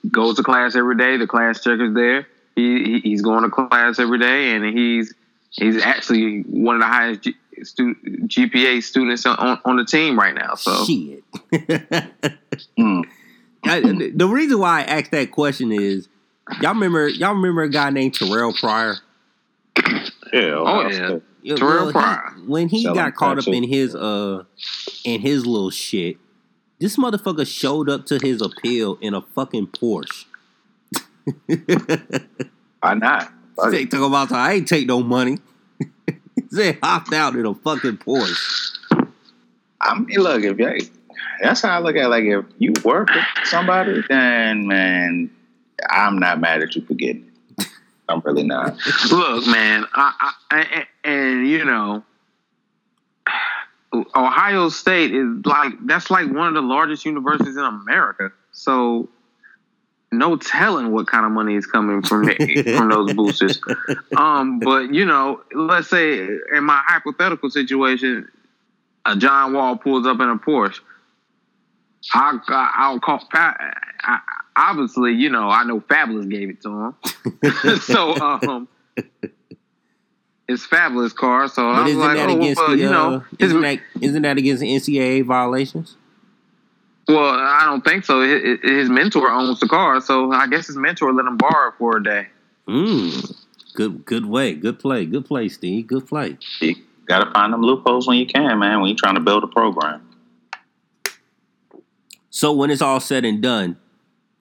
[0.10, 1.18] goes to class every day.
[1.18, 2.28] The class checker's there.
[2.56, 5.14] He, he's going to class every day, and he's
[5.52, 10.34] he's actually one of the highest G, stu, GPA students on, on the team right
[10.34, 10.56] now.
[10.56, 11.24] So shit.
[12.80, 13.04] mm.
[13.64, 16.08] I, the reason why I asked that question is
[16.62, 18.96] y'all remember y'all remember a guy named Terrell Pryor.
[20.34, 20.56] Yeah.
[20.56, 20.88] Oh
[21.44, 21.56] yeah.
[21.56, 22.34] Terrell Pryor.
[22.36, 24.44] He, when he got caught up in his uh
[25.04, 26.18] in his little shit,
[26.80, 30.26] this motherfucker showed up to his appeal in a fucking Porsche.
[32.80, 33.32] Why not?
[33.72, 35.40] They talk about I ain't take no money.
[36.52, 38.78] they hopped out in a fucking Porsche.
[39.82, 40.90] I mean, look, if you,
[41.42, 42.10] that's how I look at it.
[42.10, 45.32] Like, if you work with somebody, then man,
[45.90, 47.68] I'm not mad at you for getting it.
[48.10, 48.78] I'm really not.
[49.12, 52.04] Look, man, I, I, I, and you know,
[53.94, 58.32] Ohio State is like that's like one of the largest universities in America.
[58.52, 59.10] So
[60.12, 63.62] no telling what kind of money is coming from from those boosters.
[64.16, 68.30] Um, but you know, let's say in my hypothetical situation,
[69.06, 70.80] a John Wall pulls up in a Porsche,
[72.14, 72.40] I,
[72.76, 73.26] I'll call.
[73.34, 74.20] I, I,
[74.56, 76.94] obviously, you know, I know Fabolous gave it to
[77.44, 78.68] him, so um,
[80.48, 81.48] it's Fabolous car.
[81.48, 82.78] So But I was like, oh, against well, the?
[82.78, 85.96] you know, uh, isn't that isn't that against the NCAA violations?
[87.08, 88.22] well, I don't think so.
[88.22, 91.76] His, his mentor owns the car, so I guess his mentor let him borrow it
[91.78, 92.28] for a day.
[92.68, 93.36] Mm.
[93.74, 94.54] Good good way.
[94.56, 95.06] Good play.
[95.06, 95.88] Good play, Steve.
[95.88, 96.38] Good play.
[96.60, 98.82] You gotta find them loopholes when you can, man.
[98.82, 100.02] When you're trying to build a program.
[102.30, 103.78] So when it's all said and done,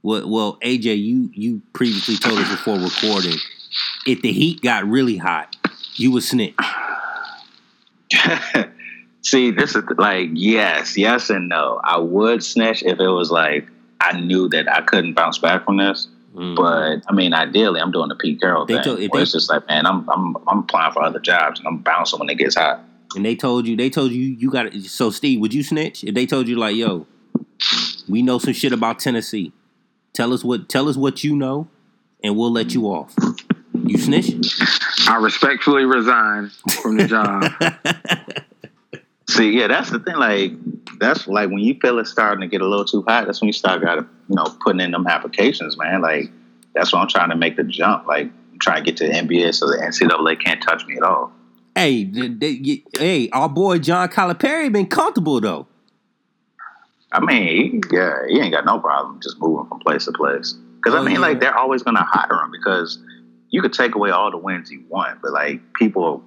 [0.02, 3.38] well, well, AJ, you you previously told us before recording,
[4.06, 5.55] if the heat got really hot,
[5.96, 6.54] you would snitch.
[9.22, 11.80] See, this is like yes, yes, and no.
[11.82, 13.66] I would snitch if it was like
[14.00, 16.06] I knew that I couldn't bounce back from this.
[16.34, 16.54] Mm.
[16.54, 18.84] But I mean, ideally, I'm doing the Pete Carroll They thing.
[18.84, 21.66] told- where they- it's just like, man, I'm I'm I'm applying for other jobs and
[21.66, 22.80] I'm bouncing when it gets hot.
[23.16, 24.84] and they told you, they told you, you got it.
[24.84, 27.06] So Steve, would you snitch if they told you like, yo,
[28.08, 29.52] we know some shit about Tennessee.
[30.12, 31.68] Tell us what, tell us what you know,
[32.22, 33.14] and we'll let you off.
[33.84, 34.30] You snitch?
[35.08, 36.50] I respectfully resign
[36.82, 37.44] from the job.
[39.28, 40.16] See, yeah, that's the thing.
[40.16, 40.52] Like,
[40.98, 43.26] that's like when you feel it's starting to get a little too hot.
[43.26, 46.00] That's when you start got to, you know, putting in them applications, man.
[46.00, 46.30] Like,
[46.74, 48.06] that's why I'm trying to make the jump.
[48.06, 51.02] Like, I'm trying to get to the NBA so the NCAA can't touch me at
[51.02, 51.32] all.
[51.74, 55.66] hey, they, they, hey, our boy John Calipari been comfortable though.
[57.12, 60.52] I mean, he- yeah, he ain't got no problem just moving from place to place.
[60.76, 61.20] Because Oh, I mean, yeah.
[61.20, 62.98] like, they're always going to hire him because
[63.56, 66.22] you could take away all the wins you want, but like people,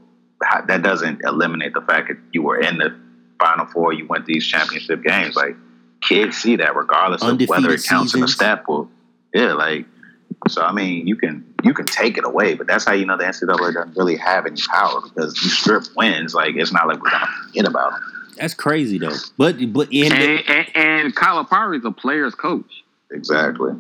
[0.65, 2.99] that doesn't eliminate the fact that you were in the
[3.39, 5.35] Final Four, you went these championship games.
[5.35, 5.55] Like
[6.01, 8.33] kids see that regardless of whether it counts in the seasons.
[8.33, 8.89] stat pool.
[9.31, 9.85] Yeah, like
[10.47, 10.63] so.
[10.63, 13.25] I mean, you can you can take it away, but that's how you know the
[13.25, 16.33] NCAA doesn't really have any power because you strip wins.
[16.33, 18.01] Like it's not like we're gonna forget about them.
[18.37, 19.13] That's crazy though.
[19.37, 22.83] But but in the, and, and, and Calipari's a player's coach.
[23.11, 23.73] Exactly.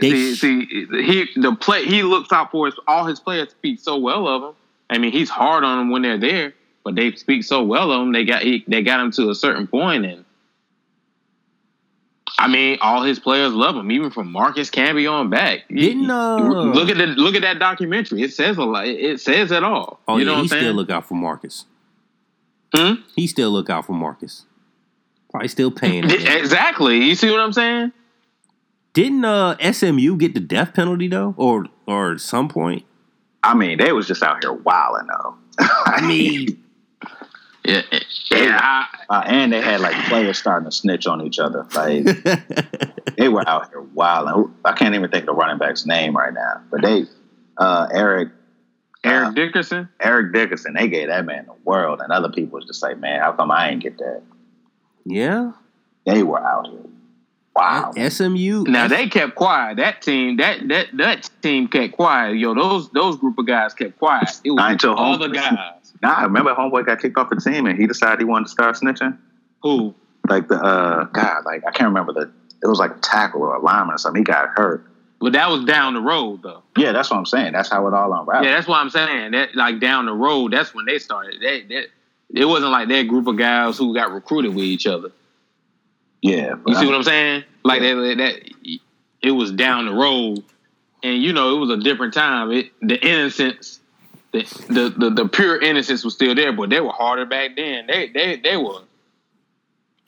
[0.00, 0.66] They see, sh- see,
[1.02, 4.42] he the play he looks out for his, all his players speak so well of
[4.42, 4.54] him.
[4.90, 8.02] I mean, he's hard on them when they're there, but they speak so well of
[8.02, 8.12] him.
[8.12, 10.24] They got he, they got him to a certain point, and
[12.38, 15.64] I mean, all his players love him, even from Marcus Camby on back.
[15.68, 18.22] You- Didn't, uh, look at the look at that documentary.
[18.22, 18.86] It says a lot.
[18.86, 19.98] It, says it all.
[20.06, 21.64] oh you yeah, know he what I'm still look out for Marcus.
[22.74, 22.94] Hmm?
[23.16, 24.44] He still look out for Marcus.
[25.30, 26.04] Probably still paying.
[26.08, 26.10] him.
[26.10, 27.02] exactly.
[27.04, 27.92] You see what I'm saying?
[28.92, 32.84] Didn't uh, SMU get the death penalty though, or or at some point?
[33.42, 35.34] I mean, they was just out here wilding though.
[35.86, 36.62] I mean,
[37.64, 37.82] Yeah,
[38.30, 38.58] yeah.
[38.60, 41.66] I, uh, and they had like players starting to snitch on each other.
[41.74, 42.04] Like
[43.16, 44.54] they were out here wilding.
[44.64, 47.04] I can't even think of the running back's name right now, but they,
[47.58, 48.30] uh, Eric,
[49.04, 49.88] Eric uh, Dickerson.
[50.00, 53.20] Eric Dickerson, they gave that man the world, and other people was just like, man,
[53.20, 54.22] how come I ain't get that?
[55.04, 55.52] yeah.
[56.06, 56.80] They were out here.
[57.58, 57.90] Wow.
[58.08, 58.64] SMU.
[58.68, 59.78] Now they kept quiet.
[59.78, 62.36] That team, that that that team kept quiet.
[62.36, 64.28] Yo, those those group of guys kept quiet.
[64.44, 65.92] It was until all home- the guys.
[66.00, 68.50] Nah, I remember homeboy got kicked off the team, and he decided he wanted to
[68.52, 69.18] start snitching.
[69.62, 69.92] Who?
[70.28, 72.30] Like the uh, God, like I can't remember the.
[72.62, 74.20] It was like a tackle or a lineman or something.
[74.20, 74.84] He got hurt.
[75.20, 76.62] But that was down the road though.
[76.76, 77.52] Yeah, that's what I'm saying.
[77.52, 78.44] That's how it all unraveled.
[78.44, 79.32] Yeah, that's what I'm saying.
[79.32, 81.40] That like down the road, that's when they started.
[81.40, 81.86] They, that
[82.32, 85.10] it wasn't like that group of guys who got recruited with each other.
[86.22, 86.54] Yeah.
[86.66, 87.44] You see what I'm saying?
[87.64, 88.80] Like that, that
[89.22, 90.42] it was down the road,
[91.02, 92.50] and you know it was a different time.
[92.50, 93.80] It the innocence,
[94.32, 97.86] the the the, the pure innocence was still there, but they were harder back then.
[97.86, 98.80] They they they were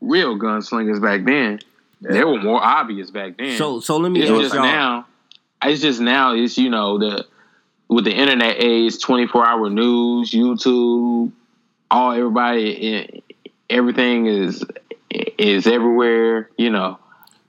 [0.01, 1.61] real gunslingers back then.
[2.01, 3.57] They were more obvious back then.
[3.59, 4.63] So so let me it's just y'all.
[4.63, 5.07] now.
[5.63, 6.35] It's just now.
[6.35, 7.27] It's you know the
[7.89, 11.33] with the internet age, twenty four hour news, YouTube,
[11.91, 13.21] all everybody, eh,
[13.69, 14.65] everything is
[15.11, 16.51] is everywhere.
[16.57, 16.99] You know.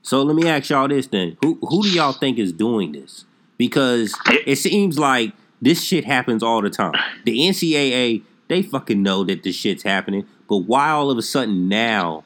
[0.02, 3.26] So let me ask y'all this then: Who who do y'all think is doing this?
[3.58, 6.95] Because it seems like this shit happens all the time.
[7.26, 11.69] The NCAA they fucking know that this shit's happening, but why all of a sudden
[11.69, 12.24] now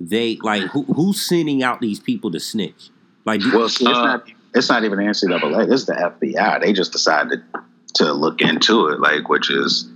[0.00, 2.90] they like who who's sending out these people to snitch?
[3.26, 4.24] Like Well, see, it's Uh, not.
[4.54, 5.70] It's not even the NCAA.
[5.72, 6.60] It's the FBI.
[6.60, 7.42] They just decided
[7.94, 9.88] to look into it, like which is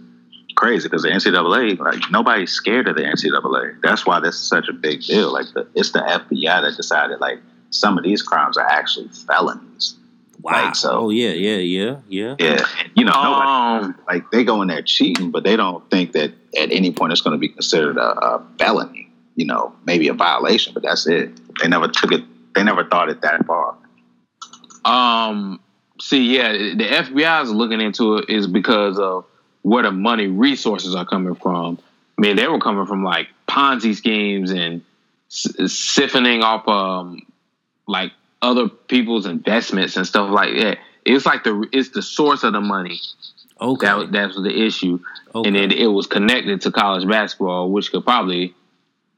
[0.54, 3.80] crazy because the NCAA, like nobody's scared of the NCAA.
[3.82, 5.32] That's why this is such a big deal.
[5.32, 7.38] Like the, it's the FBI that decided like
[7.70, 9.96] some of these crimes are actually felonies.
[10.40, 10.64] wow.
[10.64, 12.36] like, so- oh yeah, yeah, yeah, yeah.
[12.38, 16.12] Yeah, you know, nobody Um, like they go in there cheating, but they don't think
[16.12, 19.10] that at any point it's going to be considered a, a felony.
[19.36, 21.30] You know, maybe a violation, but that's it.
[21.60, 22.22] They never took it.
[22.54, 23.76] They never thought it that far.
[24.84, 25.60] Um.
[26.00, 29.24] See, yeah, the FBI is looking into it is because of
[29.64, 31.78] where the money resources are coming from.
[32.18, 34.82] I mean, they were coming from like Ponzi schemes and
[35.30, 37.26] siphoning off um
[37.88, 40.78] like other people's investments and stuff like that.
[41.04, 43.00] It's like the it's the source of the money.
[43.60, 43.86] Okay.
[43.86, 45.00] That that was the issue,
[45.34, 45.48] okay.
[45.48, 48.54] and then it was connected to college basketball, which could probably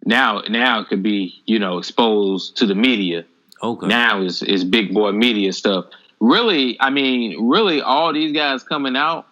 [0.05, 3.25] now now it could be you know exposed to the media.
[3.61, 3.87] okay.
[3.89, 5.87] Now is is big boy media stuff.
[6.21, 9.27] Really, I mean, really, all these guys coming out.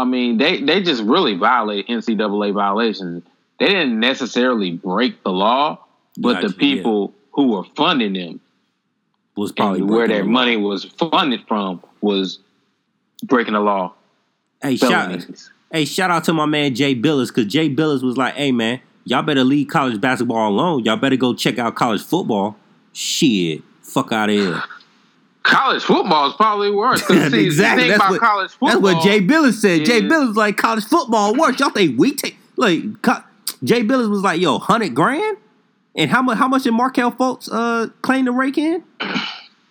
[0.00, 3.22] I mean, they they just really violate NCAA violations.
[3.58, 5.78] They didn't necessarily break the law,
[6.16, 8.40] but Gotcha, the people who were funding them
[9.36, 12.38] was probably where their the money was funded from was
[13.22, 13.92] breaking the law.
[14.62, 15.22] Hey, shout,
[15.70, 18.80] hey, shout out to my man Jay Bilas because Jay Bilas was like, "Hey, man,
[19.04, 20.84] y'all better leave college basketball alone.
[20.84, 22.56] Y'all better go check out college football.
[22.94, 24.62] Shit, fuck out of here."
[25.42, 27.02] College football is probably worse.
[27.06, 27.48] see, exactly.
[27.48, 29.84] The thing That's about what, college football, that's what Jay Bilas said.
[29.86, 31.58] Jay is- Bilas was like, "College football worse.
[31.58, 33.22] Y'all think we take like?" Co-
[33.64, 35.38] Jay Bilas was like, "Yo, hundred grand."
[35.96, 36.38] And how much?
[36.38, 38.84] How much did Markelle Fultz uh, claim to rake in?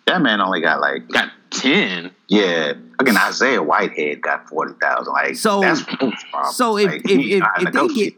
[0.05, 2.09] That man only got like got ten.
[2.29, 2.73] yeah.
[2.99, 5.13] Again, Isaiah Whitehead got forty thousand.
[5.13, 5.83] Like So- that's
[6.51, 8.15] So if Like, if, if, if they get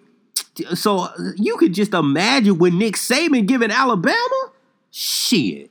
[0.78, 4.52] so uh, you could just imagine with Nick Saban giving Alabama
[4.92, 5.70] shit.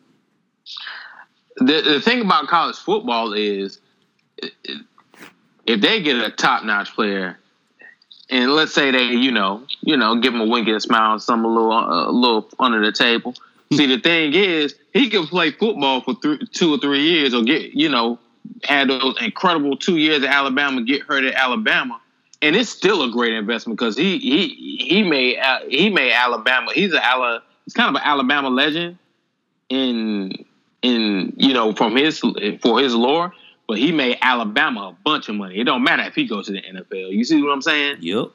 [1.60, 3.80] The the thing about college football is,
[5.66, 7.38] if they get a top notch player,
[8.30, 11.18] and let's say they you know you know give him a wink and a smile,
[11.18, 13.34] some a little uh, a little under the table.
[13.70, 13.76] Hmm.
[13.76, 17.42] See, the thing is, he can play football for three, two or three years, or
[17.42, 18.18] get you know
[18.64, 22.00] had those incredible two years at Alabama, get hurt at Alabama,
[22.40, 26.72] and it's still a great investment because he he he made uh, he made Alabama.
[26.72, 28.96] He's a Ala, he's kind of an Alabama legend
[29.68, 30.46] in
[30.82, 33.32] in you know from his for his lore,
[33.66, 35.60] but he made Alabama a bunch of money.
[35.60, 37.10] It don't matter if he goes to the NFL.
[37.10, 37.98] You see what I'm saying?
[38.00, 38.28] Yep.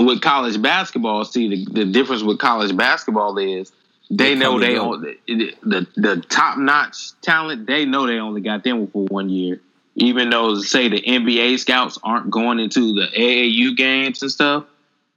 [0.00, 3.72] With college basketball, see the, the difference with college basketball is
[4.10, 7.66] they They know they own the the, the top notch talent.
[7.66, 9.60] They know they only got them for one year.
[9.96, 14.64] Even though say the NBA scouts aren't going into the AAU games and stuff,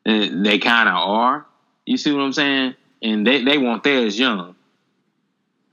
[0.05, 1.45] and they kind of are.
[1.85, 2.75] You see what I'm saying?
[3.01, 4.55] And they, they want theirs young.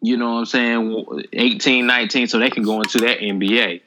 [0.00, 1.24] You know what I'm saying?
[1.32, 3.80] 18, 19, so they can go into that NBA.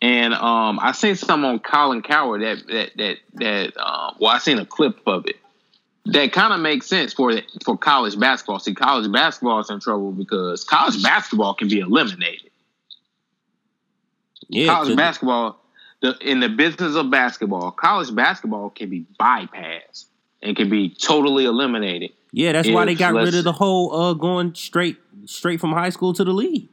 [0.00, 4.38] And um, I seen something on Colin Cowherd that that that that uh, well, I
[4.38, 5.36] seen a clip of it
[6.06, 7.32] that kind of makes sense for
[7.64, 8.58] for college basketball.
[8.58, 12.50] See, college basketball is in trouble because college basketball can be eliminated.
[14.48, 14.66] Yeah.
[14.66, 15.58] college basketball,
[16.00, 20.06] the, in the business of basketball, college basketball can be bypassed
[20.42, 22.10] and can be totally eliminated.
[22.32, 25.90] Yeah, that's why they got rid of the whole uh going straight straight from high
[25.90, 26.68] school to the league.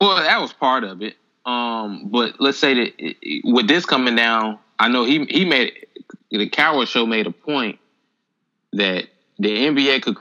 [0.00, 1.16] Well, that was part of it.
[1.44, 5.44] Um, but let's say that it- it- with this coming down, I know he he
[5.44, 5.72] made
[6.30, 7.78] the Cowherd Show made a point
[8.72, 9.06] that
[9.38, 10.16] the NBA could,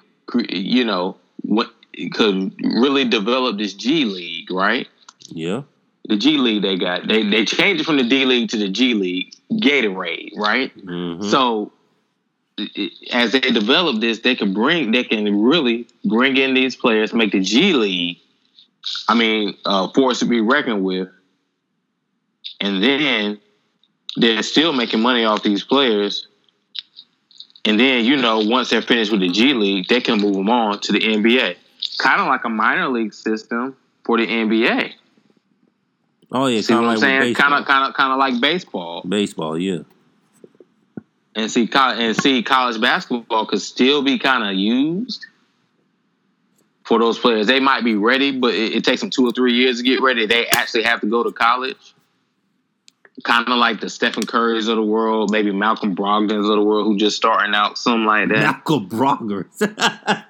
[0.52, 1.72] you know, what
[2.14, 4.88] could really develop this G League, right?
[5.30, 5.64] Yeah.
[6.08, 8.70] The G League they got they they changed it from the D League to the
[8.70, 10.72] G League, Gatorade, right?
[10.86, 11.24] Mhm.
[11.30, 11.72] So
[13.12, 17.32] as they develop this, they can bring they can really bring in these players, make
[17.32, 18.20] the G League.
[19.10, 21.10] I mean, uh, force to be reckoned with,
[22.62, 23.40] and then
[24.16, 26.28] they're still making money off these players.
[27.66, 30.50] And then you know, once they're finished with the G League, they can move them
[30.50, 31.58] on to the NBA,
[31.98, 34.94] kind of like a minor league system for the NBA.
[36.32, 37.36] oh yeah, kind of like?
[37.36, 39.02] Kind of, kind of, kind of like baseball.
[39.06, 39.58] baseball.
[39.58, 39.80] Yeah.
[41.36, 45.26] And see col- and see college basketball could still be kind of used
[46.84, 47.48] for those players.
[47.48, 50.02] They might be ready, but it, it takes them two or three years to get
[50.02, 50.26] ready.
[50.26, 51.94] They actually have to go to college.
[53.24, 56.86] Kind of like the Stephen Currys of the world, maybe Malcolm Brogdon's of the world,
[56.86, 58.42] who just starting out, something like that.
[58.42, 59.46] Malcolm Brogdon.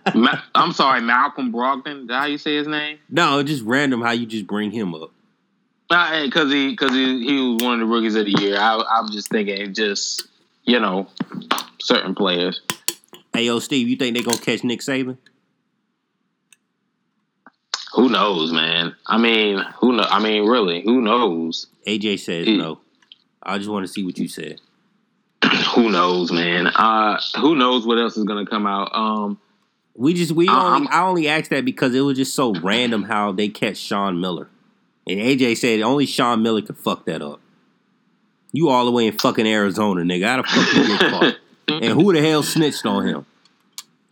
[0.16, 2.04] Ma- I'm sorry, Malcolm Brogdon.
[2.04, 3.00] Is that how you say his name?
[3.10, 5.12] no, just random how you just bring him up.
[5.90, 8.58] Because he, because he, he was one of the rookies of the year.
[8.58, 10.28] I, I'm just thinking, just
[10.66, 11.08] you know,
[11.80, 12.62] certain players.
[13.34, 15.18] Hey yo, Steve, you think they gonna catch Nick Saban?
[17.94, 18.96] Who knows, man?
[19.08, 20.04] I mean, who know?
[20.04, 21.68] I mean, really, who knows?
[21.88, 22.80] AJ says no.
[23.42, 24.60] I just want to see what you said.
[25.76, 26.68] who knows, man?
[26.68, 28.90] Uh, who knows what else is gonna come out?
[28.94, 29.38] Um,
[29.96, 33.04] We just we only I'm- I only asked that because it was just so random
[33.04, 34.50] how they catch Sean Miller,
[35.08, 37.40] and AJ said only Sean Miller could fuck that up.
[38.56, 40.28] You all the way in fucking Arizona, nigga.
[40.28, 41.36] How the fuck you get caught?
[41.68, 43.26] And who the hell snitched on him?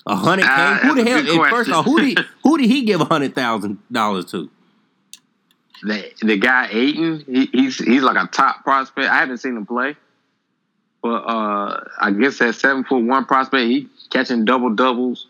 [0.08, 0.88] A hundred Uh, k?
[0.88, 1.24] Who the hell?
[1.24, 1.74] First question.
[1.74, 4.50] of all, who did who did he give a hundred thousand dollars to?
[5.84, 9.08] the the guy Ayton, he, he's he's like a top prospect.
[9.08, 9.96] I haven't seen him play,
[11.04, 15.28] but uh, I guess that seven foot one prospect, he catching double doubles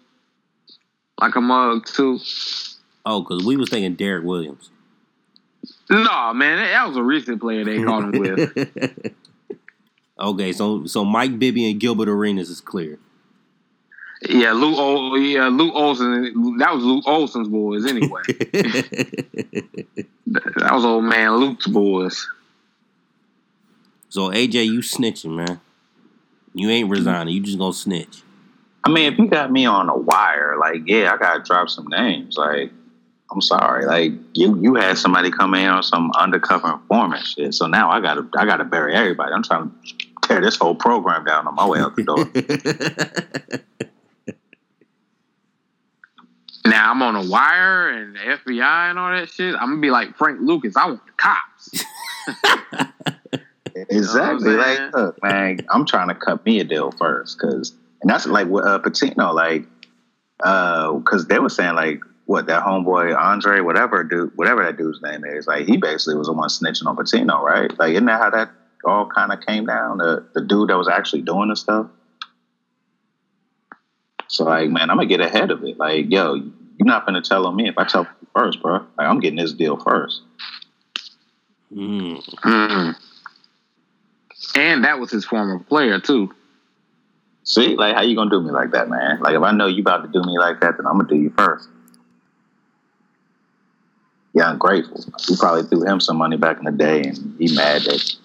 [1.20, 2.20] like a mug too.
[3.06, 4.70] Oh, because we was thinking Derek Williams.
[5.90, 9.14] No, man, that, that was a recent player they caught him with.
[10.20, 13.00] okay, so so Mike Bibby and Gilbert Arenas is clear.
[14.30, 14.76] Yeah, Lute.
[14.78, 16.58] O, yeah, Lute Olson.
[16.58, 18.22] That was Lute Olson's boys anyway.
[20.28, 22.28] that was old man Lute's boys.
[24.10, 25.60] So AJ, you snitching, man.
[26.54, 27.34] You ain't resigning.
[27.34, 28.22] You just gonna snitch.
[28.84, 31.88] I mean, if you got me on a wire, like, yeah, I gotta drop some
[31.88, 32.38] names.
[32.38, 32.72] Like,
[33.34, 37.54] I'm sorry, like you you had somebody come in on some undercover informant shit.
[37.56, 39.34] So now I gotta I gotta bury everybody.
[39.34, 43.60] I'm trying to tear this whole program down on my way out the door.
[46.66, 49.54] Now I'm on a wire and the FBI and all that shit.
[49.56, 50.78] I'm gonna be like Frank Lucas.
[50.78, 51.86] I want the cops.
[53.76, 54.52] exactly.
[54.52, 58.10] You know like, look, man, I'm trying to cut me a deal first, because and
[58.10, 59.66] that's like with uh, Pitino, like,
[60.44, 64.78] uh, because uh, they were saying like what that homeboy Andre, whatever dude, whatever that
[64.78, 67.78] dude's name is, like he basically was the one snitching on Pitino, right?
[67.78, 68.52] Like, isn't that how that
[68.86, 69.98] all kind of came down?
[69.98, 71.88] The the dude that was actually doing the stuff.
[74.28, 75.78] So like, man, I'm gonna get ahead of it.
[75.78, 78.86] Like, yo, you're not gonna tell on me if I tell you first, bro.
[78.98, 80.22] Like, I'm getting this deal first.
[81.74, 82.24] Mm.
[82.42, 82.96] Mm.
[84.56, 86.34] And that was his former player too.
[87.44, 89.20] See, like, how you gonna do me like that, man?
[89.20, 91.16] Like, if I know you about to do me like that, then I'm gonna do
[91.16, 91.68] you first.
[94.34, 95.04] Yeah, I'm grateful.
[95.30, 98.16] We probably threw him some money back in the day, and he mad that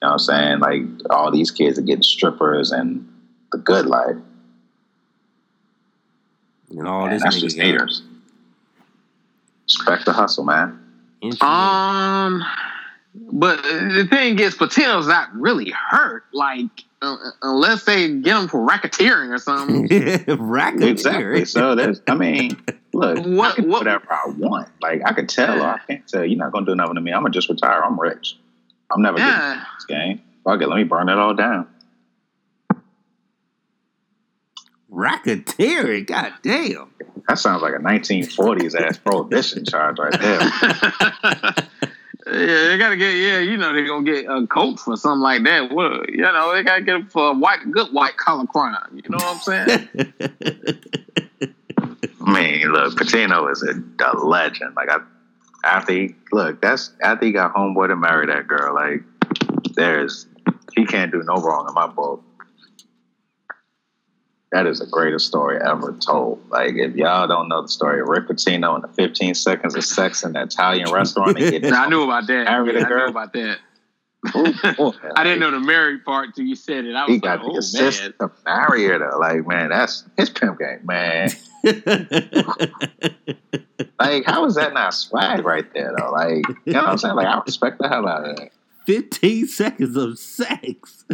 [0.00, 0.58] you know what I'm saying?
[0.60, 3.08] Like all these kids are getting strippers and
[3.50, 4.16] the good life.
[6.70, 8.02] And all man, this that's just haters.
[9.64, 10.78] Respect the hustle, man.
[11.40, 12.44] Um,
[13.14, 16.24] but the thing is, Pitino's not really hurt.
[16.32, 16.66] Like,
[17.00, 19.88] uh, unless they get him for racketeering or something.
[19.88, 20.90] racketeering.
[20.90, 21.44] Exactly.
[21.44, 22.00] So that's.
[22.06, 22.56] I mean,
[22.92, 24.68] look, what, I can what, whatever I want.
[24.80, 25.56] Like, I can tell.
[25.56, 25.74] Yeah.
[25.74, 26.24] I can't tell.
[26.24, 27.12] You're not gonna do nothing to me.
[27.12, 27.82] I'm gonna just retire.
[27.82, 28.38] I'm rich.
[28.90, 29.38] I'm never yeah.
[29.38, 30.22] getting this game.
[30.44, 30.68] Fuck it.
[30.68, 31.68] Let me burn it all down.
[34.90, 36.90] Racketeering, god damn.
[37.28, 41.90] That sounds like a 1940s ass prohibition charge right there.
[42.30, 43.14] yeah, they gotta get.
[43.14, 45.70] Yeah, you know they're gonna get a coat for something like that.
[45.72, 48.76] What you know they gotta get for a white, good white collar crime.
[48.92, 49.88] You know what I'm saying?
[52.20, 54.74] I mean, look, Pitino is a, a legend.
[54.76, 54.98] Like I,
[55.64, 58.74] after he look, that's after he got homeboy to marry that girl.
[58.74, 59.02] Like
[59.74, 60.26] there's
[60.74, 62.22] he can't do no wrong in my book
[64.52, 66.40] that is the greatest story ever told.
[66.48, 69.84] Like, if y'all don't know the story of Rick Pitino and the 15 seconds of
[69.84, 72.44] sex in the Italian restaurant, and I knew about that.
[72.44, 73.58] Yeah, I knew about that.
[74.34, 74.52] Ooh,
[75.16, 76.94] I didn't know the married part till you said it.
[76.94, 79.18] I was he got like, the oh, assist to marry her though.
[79.18, 81.30] Like, man, that's his pimp game, man.
[84.00, 86.10] like, how is that not swag right there though?
[86.10, 87.14] Like, you know what I'm saying?
[87.14, 88.50] Like, I respect the hell out of that.
[88.86, 91.04] 15 seconds of sex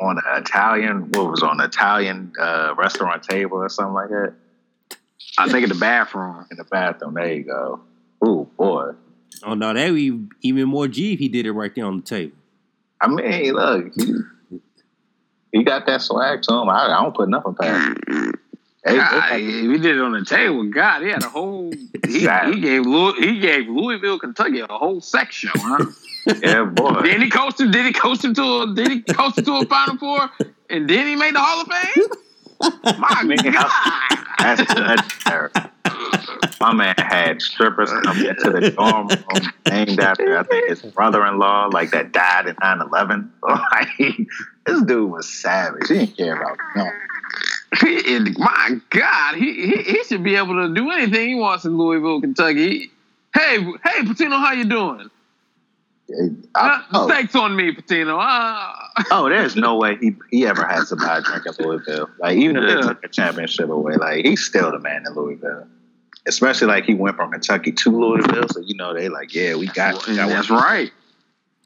[0.00, 4.34] on an Italian, what was on an Italian uh, restaurant table or something like that.
[5.38, 6.46] I think in the bathroom.
[6.50, 7.14] In the bathroom.
[7.14, 7.80] There you go.
[8.26, 8.92] Ooh, boy.
[9.42, 11.98] Oh no, that would be even more G if he did it right there on
[11.98, 12.36] the table.
[13.00, 14.14] I mean, look, he,
[15.52, 16.68] he got that swag to him.
[16.68, 17.98] I, I don't put nothing past.
[18.84, 20.64] Hey, God, we did it on the table.
[20.64, 21.70] God, he had a whole.
[22.06, 25.84] He, he gave Louis, he gave Louisville, Kentucky, a whole sex show, huh?
[26.26, 27.00] Yeah, boy.
[27.02, 27.70] Then he coached him.
[27.70, 28.74] Did he coach him to a?
[28.74, 30.30] Did he coach him to a Final Four?
[30.68, 32.04] And then he made the Hall of Fame.
[33.00, 33.70] My man, God,
[34.38, 35.62] that's, that's terrible.
[36.60, 41.70] My man had strippers come into the dorm room named after I think his brother-in-law,
[41.72, 43.30] like that died in 9-11.
[43.42, 44.28] Like
[44.66, 45.88] this dude was savage.
[45.88, 48.34] He didn't care about nothing.
[48.38, 52.20] my God, he, he he should be able to do anything he wants in Louisville,
[52.20, 52.90] Kentucky.
[53.34, 55.08] Hey, hey, Pitino, how you doing?
[56.54, 58.18] I, thanks on me, Pitino.
[58.20, 59.02] Uh.
[59.10, 62.10] oh, there's no way he he ever had to buy a drink at Louisville.
[62.18, 62.74] Like even if yeah.
[62.76, 65.66] they took a championship away, like he's still the man in Louisville.
[66.26, 69.66] Especially like he went from Kentucky to Louisville, so you know they like, yeah, we
[69.68, 69.94] got.
[70.04, 70.92] got that's right.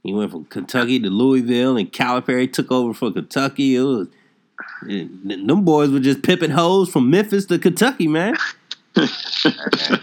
[0.05, 3.74] He went from Kentucky to Louisville, and Calipari took over for Kentucky.
[3.76, 4.09] It was
[4.86, 8.36] them boys were just pipping hoes from Memphis to Kentucky, man.
[8.97, 9.09] You know
[9.90, 10.01] what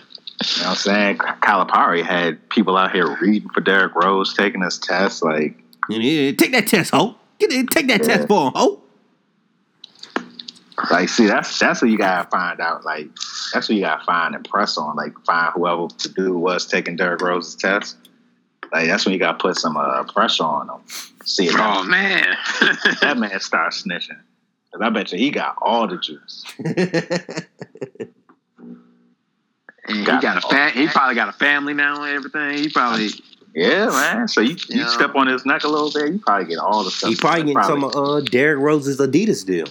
[0.72, 1.18] I'm saying?
[1.18, 5.24] Calipari had people out here reading for Derrick Rose, taking his test.
[5.24, 5.58] Like,
[5.90, 7.16] yeah, take that test, ho.
[7.40, 8.08] Get it, take that yeah.
[8.08, 8.82] test for him, ho.
[10.90, 12.86] Like, see, that's that's what you gotta find out.
[12.86, 13.08] Like,
[13.54, 14.96] that's what you gotta find and press on.
[14.96, 17.98] Like, find whoever the dude was taking Derrick Rose's test.
[18.72, 20.82] Like, that's when you gotta put some uh, pressure on him.
[21.26, 22.38] See Oh that, man.
[23.02, 24.20] that man starts snitching.
[24.72, 26.46] Cause I bet you he got all the juice.
[29.92, 32.58] And he got a fa- he probably got a family now and everything.
[32.64, 33.10] He probably
[33.54, 34.28] Yeah, man.
[34.28, 34.88] So you, you Yeah.
[34.88, 37.10] step on his neck a little bit, you probably get all the stuff.
[37.10, 39.68] he probably getting some of uh, Derrick Rose's Adidas deal.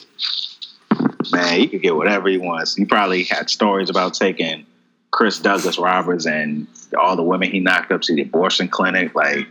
[1.32, 2.74] man, he could get whatever he wants.
[2.76, 4.66] He probably had stories about taking
[5.12, 6.66] Chris Douglas Roberts and
[6.98, 9.14] all the women he knocked up to the abortion clinic.
[9.14, 9.46] Like,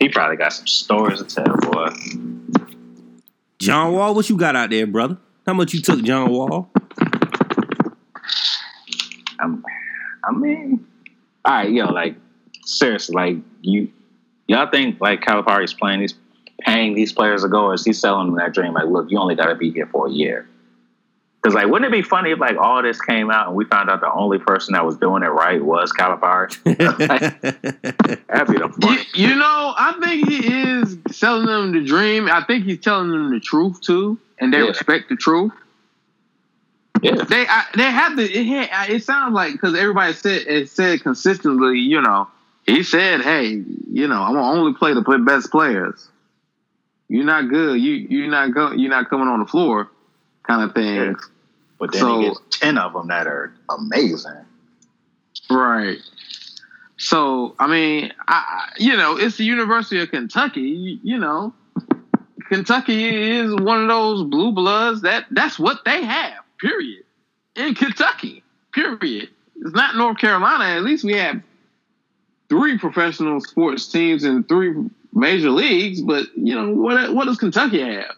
[0.00, 1.90] he probably got some stories to tell, boy.
[3.58, 5.16] John Wall, what you got out there, brother?
[5.46, 6.70] How much you took John Wall?
[9.38, 9.64] I'm,
[10.24, 10.86] I mean,
[11.44, 12.16] all right, yo, like,
[12.64, 13.90] seriously, like, you,
[14.46, 16.14] y'all think like Calipari's playing these,
[16.60, 18.72] paying these players to go, or is he selling them that dream?
[18.74, 20.46] Like, look, you only got to be here for a year.
[21.42, 23.90] Because like, wouldn't it be funny if like all this came out and we found
[23.90, 26.56] out the only person that was doing it right was Calipari?
[28.28, 32.28] That'd be the you, you know, I think he is selling them the dream.
[32.28, 34.68] I think he's telling them the truth too, and they Yeah.
[34.68, 35.50] respect the truth.
[37.02, 38.22] Yeah, They I, they have to.
[38.22, 41.78] It, it sounds like because everybody said it said consistently.
[41.80, 42.28] You know,
[42.64, 46.08] he said, "Hey, you know, I'm gonna only play the play best players.
[47.08, 47.80] You're not good.
[47.80, 48.70] You you're not go.
[48.72, 49.90] You're not coming on the floor,
[50.44, 51.12] kind of thing." Yeah.
[51.80, 54.44] but then So- he gets ten of them that are amazing.
[55.50, 55.98] Right.
[56.98, 60.60] So I mean, I I- you know, it's the University of Kentucky.
[60.60, 61.52] You, you know,
[62.48, 66.41] Kentucky is one of those blue bloods that that's what they have.
[66.62, 67.02] Period.
[67.56, 68.42] In Kentucky.
[68.72, 69.28] Period.
[69.56, 70.64] It's not North Carolina.
[70.76, 71.42] At least we have
[72.48, 74.72] three professional sports teams in three
[75.12, 76.00] major leagues.
[76.00, 77.14] But you know what?
[77.14, 78.14] What does Kentucky have?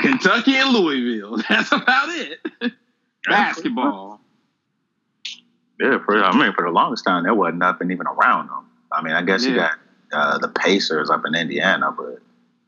[0.00, 1.36] Kentucky and Louisville.
[1.48, 2.38] That's about it.
[3.28, 4.20] Basketball.
[5.80, 8.66] Yeah, for I mean, for the longest time, there wasn't nothing even around them.
[8.90, 9.72] I mean, I guess you got
[10.12, 12.20] uh, the Pacers up in Indiana, but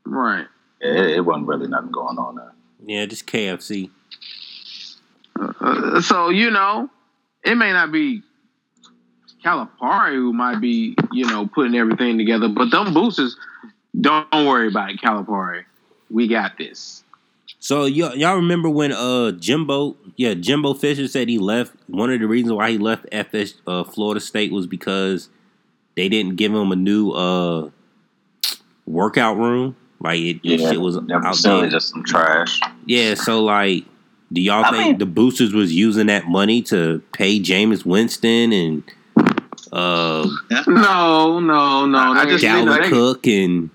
[0.05, 0.47] Right.
[0.81, 2.53] it, it wasn't really nothing going on there.
[2.85, 3.91] yeah, just KFC.
[5.39, 6.89] Uh, so you know,
[7.45, 8.23] it may not be
[9.45, 13.37] Calipari who might be you know putting everything together, but them boosters,
[14.01, 15.65] don't worry about it, Calipari.
[16.11, 17.05] We got this.
[17.61, 21.75] So y'all, y'all remember when uh Jimbo, yeah, Jimbo Fisher said he left.
[21.89, 25.29] One of the reasons why he left FS uh, Florida State was because
[25.97, 27.71] they didn't give him a new uh
[28.87, 29.77] workout room.
[30.01, 31.69] Like it, it shit was their out there.
[31.69, 32.61] just some trash.
[32.87, 33.85] Yeah, so like,
[34.33, 38.53] do y'all I think mean- the boosters was using that money to pay Jameis Winston
[38.53, 38.83] and
[39.73, 40.27] uh
[40.67, 41.99] No, no, no.
[41.99, 43.71] I They- just they- Dalvin they- Cook and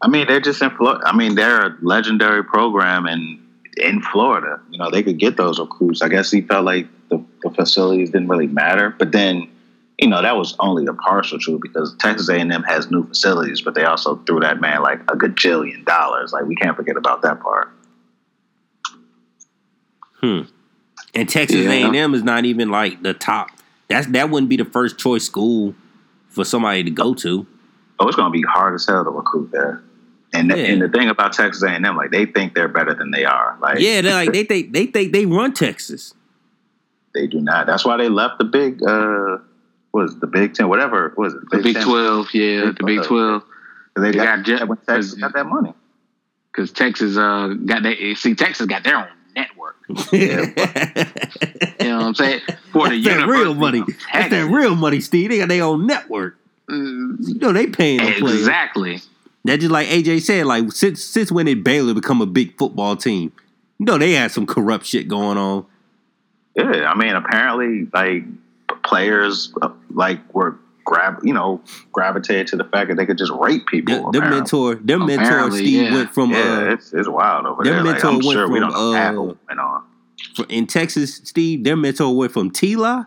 [0.00, 1.00] I mean, they're just in Florida.
[1.06, 3.38] I mean, they're a legendary program in
[3.76, 4.58] in Florida.
[4.70, 6.02] You know, they could get those recruits.
[6.02, 9.48] I guess he felt like the, the facilities didn't really matter, but then.
[9.98, 13.74] You know that was only a partial truth because Texas A&M has new facilities, but
[13.74, 16.32] they also threw that man like a gajillion dollars.
[16.32, 17.70] Like we can't forget about that part.
[20.22, 20.40] Hmm.
[21.14, 21.70] And Texas Yeah.
[21.70, 23.48] A and M is not even like the top.
[23.88, 25.74] That's that wouldn't be the first choice school
[26.28, 27.46] for somebody to go to.
[27.98, 29.82] Oh, it's gonna be hard as hell to recruit there.
[30.32, 30.64] And the, Yeah.
[30.64, 33.58] and the thing about Texas A&M, like they think they're better than they are.
[33.60, 36.14] Like Yeah, they like they think they think they run Texas.
[37.14, 37.66] they do not.
[37.66, 38.82] That's why they left the big.
[38.82, 39.38] uh
[39.90, 40.70] what is it, the Big Ten?
[40.70, 41.40] Whatever what was it?
[41.50, 41.84] The Big 10?
[41.84, 43.06] Twelve, yeah, Big the Big 12.
[43.08, 43.42] Twelve,
[43.96, 45.74] They They got, got Texas got that money.
[46.50, 48.14] because Texas uh got that.
[48.16, 49.71] See, Texas got their own network.
[50.12, 50.52] Yeah,
[51.80, 52.40] You know what I'm saying?
[52.72, 53.82] For the That's that real money.
[54.12, 55.30] That's that real money, Steve.
[55.30, 56.36] They got their own network.
[56.68, 58.38] Mm, You know they paying the players.
[58.40, 59.00] Exactly.
[59.44, 62.96] That just like AJ said, like since since when did Baylor become a big football
[62.96, 63.32] team?
[63.78, 65.66] You know they had some corrupt shit going on.
[66.54, 68.24] Yeah, I mean, apparently, like
[68.84, 71.60] players, uh, like were grab, you know,
[71.92, 74.10] gravitated to the fact that they could just rape people.
[74.10, 75.94] Their, their mentor, their mentor Apparently, Steve yeah.
[75.94, 77.82] went from yeah, uh it's it's wild over their there.
[77.84, 79.84] Like, mentor I'm went sure we from, don't know uh, what went on.
[80.36, 81.64] fr- in Texas, Steve.
[81.64, 83.06] Their mentor went from Tila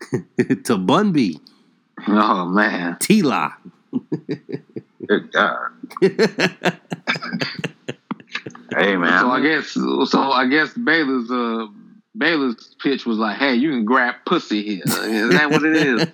[0.64, 1.40] to Bunby.
[2.08, 2.96] Oh man.
[2.96, 3.52] Tila.
[5.06, 5.70] Good God.
[8.76, 10.20] Hey man, So I guess so.
[10.30, 11.66] I guess Baylor's uh
[12.16, 16.08] Baylor's pitch was like, "Hey, you can grab pussy here." Is that what it is?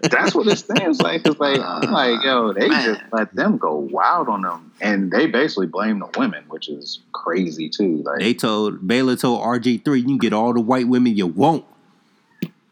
[0.10, 1.24] that's what it stands like.
[1.24, 2.84] It's like, I'm like, yo, they Man.
[2.84, 6.98] just let them go wild on them, and they basically blame the women, which is
[7.12, 8.02] crazy too.
[8.04, 11.28] Like, They told Baylor told RG three, you can get all the white women you
[11.28, 11.64] want,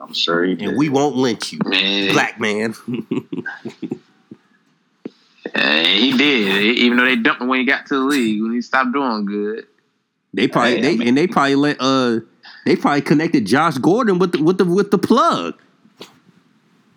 [0.00, 0.68] I'm sure he did.
[0.70, 2.74] and we won't lynch you, Man, black man.
[5.54, 6.76] uh, he did.
[6.78, 9.26] Even though they dumped him when he got to the league, when he stopped doing
[9.26, 9.66] good.
[10.34, 12.20] They probably Hey, I mean- and they probably let uh
[12.64, 15.54] they probably connected Josh Gordon with the with the with the plug.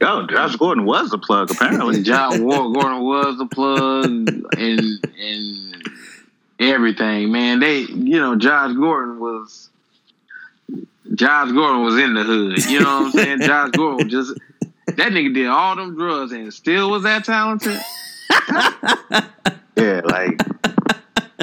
[0.01, 2.03] Yo, Josh Gordon was the plug apparently.
[2.03, 4.03] John Ward Gordon was the plug
[4.57, 5.89] and and
[6.59, 7.59] everything, man.
[7.59, 9.69] They, you know, Josh Gordon was
[11.13, 12.65] Josh Gordon was in the hood.
[12.65, 13.41] You know what I'm saying?
[13.41, 14.33] Josh Gordon just
[14.87, 17.79] that nigga did all them drugs and still was that talented.
[19.77, 20.41] yeah, like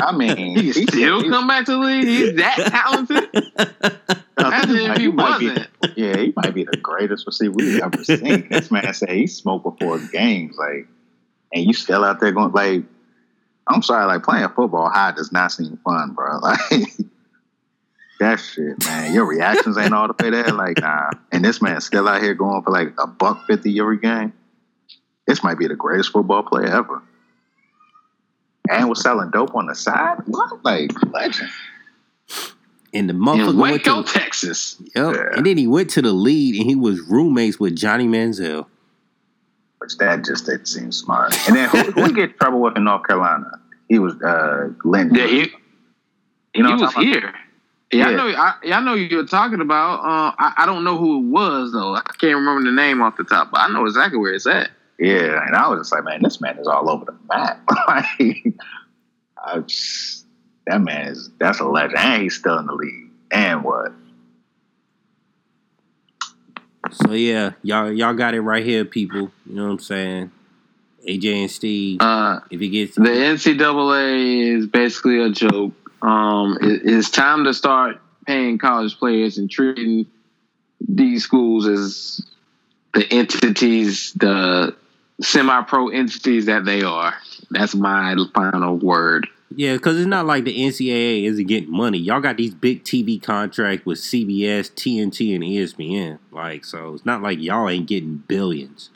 [0.03, 2.05] I mean, He can still come back to the league.
[2.07, 3.29] He's that talented.
[4.39, 5.69] Imagine if he might be, wasn't.
[5.97, 8.49] yeah, he might be the greatest receiver we've ever seen.
[8.49, 10.87] this man said he smoked before games, like,
[11.53, 12.83] and you still out there going like,
[13.69, 16.41] I'm sorry, like playing football high does not seem fun, bro.
[16.41, 16.59] Like
[18.21, 19.13] that shit, man.
[19.13, 20.53] Your reactions ain't all the way there.
[20.53, 21.11] Like, nah.
[21.33, 24.33] And this man still out here going for like a buck fifty every game.
[25.27, 27.03] This might be the greatest football player ever.
[28.71, 30.19] And was selling dope on the side.
[30.27, 30.65] What?
[30.65, 31.51] Like legend.
[32.95, 34.77] And the In motherfucker went Waco, to Texas.
[34.95, 35.15] yep.
[35.15, 35.37] Yeah.
[35.37, 38.67] and then he went to the lead and he was roommates with Johnny Manziel.
[39.79, 41.35] which that just didn't seem smart.
[41.49, 43.59] And then who, who he get in trouble with in North Carolina?
[43.89, 45.21] He was uh Lindy.
[45.21, 45.47] Yeah, he, you
[46.55, 47.23] he know what I'm was talking about?
[47.23, 47.35] here.
[47.95, 48.29] Yeah, I know.
[48.29, 49.97] I, yeah, I know you're talking about.
[50.01, 51.95] Uh, I, I don't know who it was though.
[51.95, 54.71] I can't remember the name off the top, but I know exactly where it's at.
[54.99, 57.61] Yeah, and I was just like, man, this man is all over the map.
[57.89, 58.55] like,
[59.45, 60.27] I just,
[60.67, 63.11] that man is that's a legend, and he's still in the league.
[63.31, 63.93] And what?
[66.93, 69.31] So yeah, y'all y'all got it right here, people.
[69.47, 70.31] You know what I'm saying?
[71.09, 72.01] AJ and Steve.
[72.01, 75.73] Uh, if he gets the NCAA is basically a joke.
[76.03, 80.07] Um, it- it's time to start paying college players and treating
[80.81, 82.21] these schools as
[82.95, 84.75] the entities, the
[85.23, 87.15] semi-pro entities that they are.
[87.51, 89.29] That's my final word.
[89.55, 91.99] Yeah, because it's not like the NCAA isn't getting money.
[91.99, 96.19] Y'all got these big TV contracts with CBS, TNT, and ESPN.
[96.31, 98.91] Like, so it's not like y'all ain't getting billions.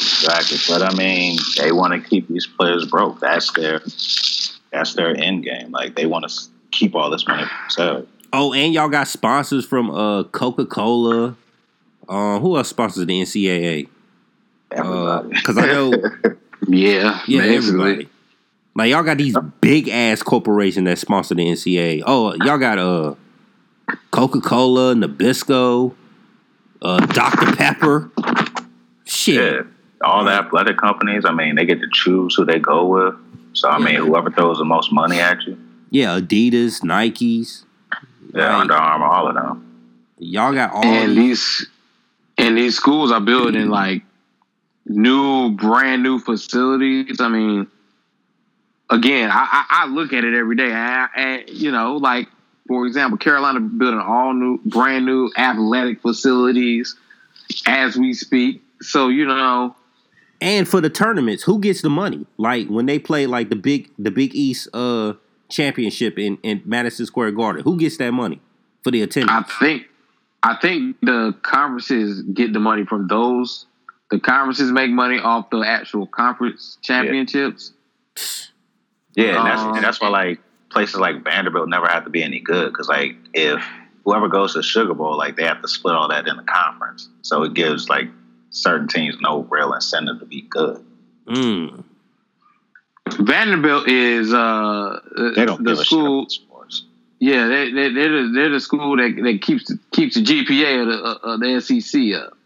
[0.00, 0.58] Exactly.
[0.68, 3.20] But I mean, they want to keep these players broke.
[3.20, 3.80] That's their
[4.72, 5.70] that's their end game.
[5.70, 6.40] Like they want to
[6.70, 8.06] keep all this money So.
[8.32, 11.36] Oh, and y'all got sponsors from uh Coca Cola.
[12.08, 13.88] Uh, who else sponsors the NCAA?
[14.70, 15.92] Because I know,
[16.68, 17.80] Yeah, yeah, basically.
[17.80, 18.08] everybody.
[18.76, 22.02] Like y'all got these big ass corporations that sponsor the NCAA.
[22.06, 23.14] Oh, y'all got uh
[24.12, 25.94] Coca Cola, Nabisco,
[26.82, 28.10] uh Dr Pepper.
[29.04, 29.34] Shit.
[29.54, 29.62] Yeah,
[30.02, 31.24] all the athletic companies.
[31.24, 33.14] I mean, they get to choose who they go with.
[33.54, 35.58] So I mean, whoever throws the most money at you,
[35.90, 37.64] Yeah, Adidas, Nikes.
[38.32, 38.56] yeah.
[38.58, 39.66] Under Armour, all of them.
[40.18, 41.16] Y'all got all and these.
[41.58, 41.68] these
[42.38, 44.02] and these schools are building like
[44.90, 47.66] new brand new facilities i mean
[48.90, 52.28] again i i, I look at it every day and, I- you know like
[52.66, 56.96] for example carolina building all new brand new athletic facilities
[57.66, 59.74] as we speak so you know
[60.42, 62.24] And for the tournaments, who gets the money?
[62.38, 65.12] Like when they play like the big the Big East uh
[65.50, 68.40] championship in, in Madison Square Garden, who gets that money
[68.82, 69.28] for the attention?
[69.28, 69.82] i think
[70.42, 73.66] i think the conferences get the money from those
[74.10, 77.72] the conferences make money off the actual conference championships
[79.14, 80.40] Yeah, and that's Um, and that's why like
[80.70, 83.62] places like Vanderbilt never have to be any good because like if
[84.04, 87.08] whoever goes to Sugar Bowl, like they have to split all that in the conference,
[87.22, 88.08] so it gives like
[88.50, 90.84] certain teams no real incentive to be good.
[91.26, 91.84] Mm.
[93.18, 95.00] Vanderbilt is uh
[95.36, 96.26] They don't the give a school.
[97.20, 100.82] Yeah, they they they're the, they're the school that, that keeps the, keeps the GPA
[100.82, 102.36] of the uh, of the SEC up.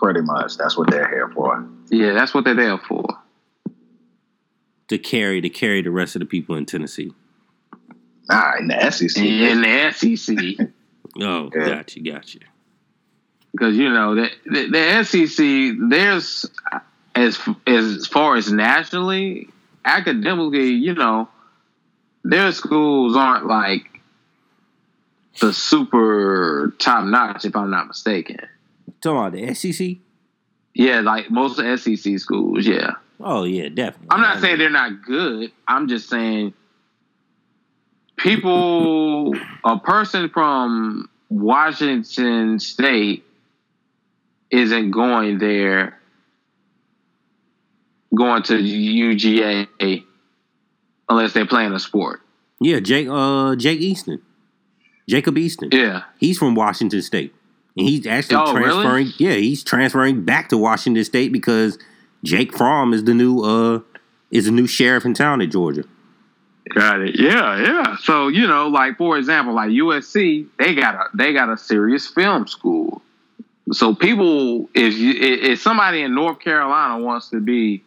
[0.00, 1.66] Pretty much, that's what they're here for.
[1.90, 3.06] Yeah, that's what they're there for.
[4.88, 7.12] To carry to carry the rest of the people in Tennessee.
[8.28, 10.68] Nah, in the SEC, In the SEC,
[11.20, 11.66] Oh, Yeah.
[11.68, 12.38] gotcha, gotcha.
[13.52, 16.46] because you know the, the the SEC there's
[17.16, 19.48] as as far as nationally
[19.84, 21.28] academically, you know,
[22.22, 24.00] their schools aren't like
[25.40, 28.38] the super top notch, if I'm not mistaken.
[29.00, 29.96] Talking about the SEC?
[30.74, 32.92] Yeah, like most of SEC schools, yeah.
[33.18, 34.08] Oh yeah, definitely.
[34.10, 35.52] I'm not saying they're not good.
[35.66, 36.54] I'm just saying
[38.16, 43.24] people, a person from Washington State
[44.50, 45.98] isn't going there,
[48.14, 50.04] going to UGA
[51.08, 52.20] unless they're playing a sport.
[52.60, 54.20] Yeah, Jake uh Jake Eason.
[55.08, 55.72] Jacob Eason.
[55.74, 56.04] Yeah.
[56.18, 57.34] He's from Washington State.
[57.76, 58.82] And he's actually Oh, really?
[58.82, 61.78] transferring yeah, he's transferring back to Washington State because
[62.24, 63.80] Jake Fromm is the new uh
[64.30, 65.84] is the new sheriff in town in Georgia.
[66.74, 67.18] Got it.
[67.18, 67.96] Yeah, yeah.
[68.02, 72.06] So you know, like for example, like USC, they got a they got a serious
[72.06, 73.02] film school.
[73.72, 77.82] So people, if you if somebody in North Carolina wants to be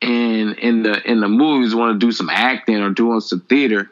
[0.00, 3.90] in in the in the movies, want to do some acting or doing some theater,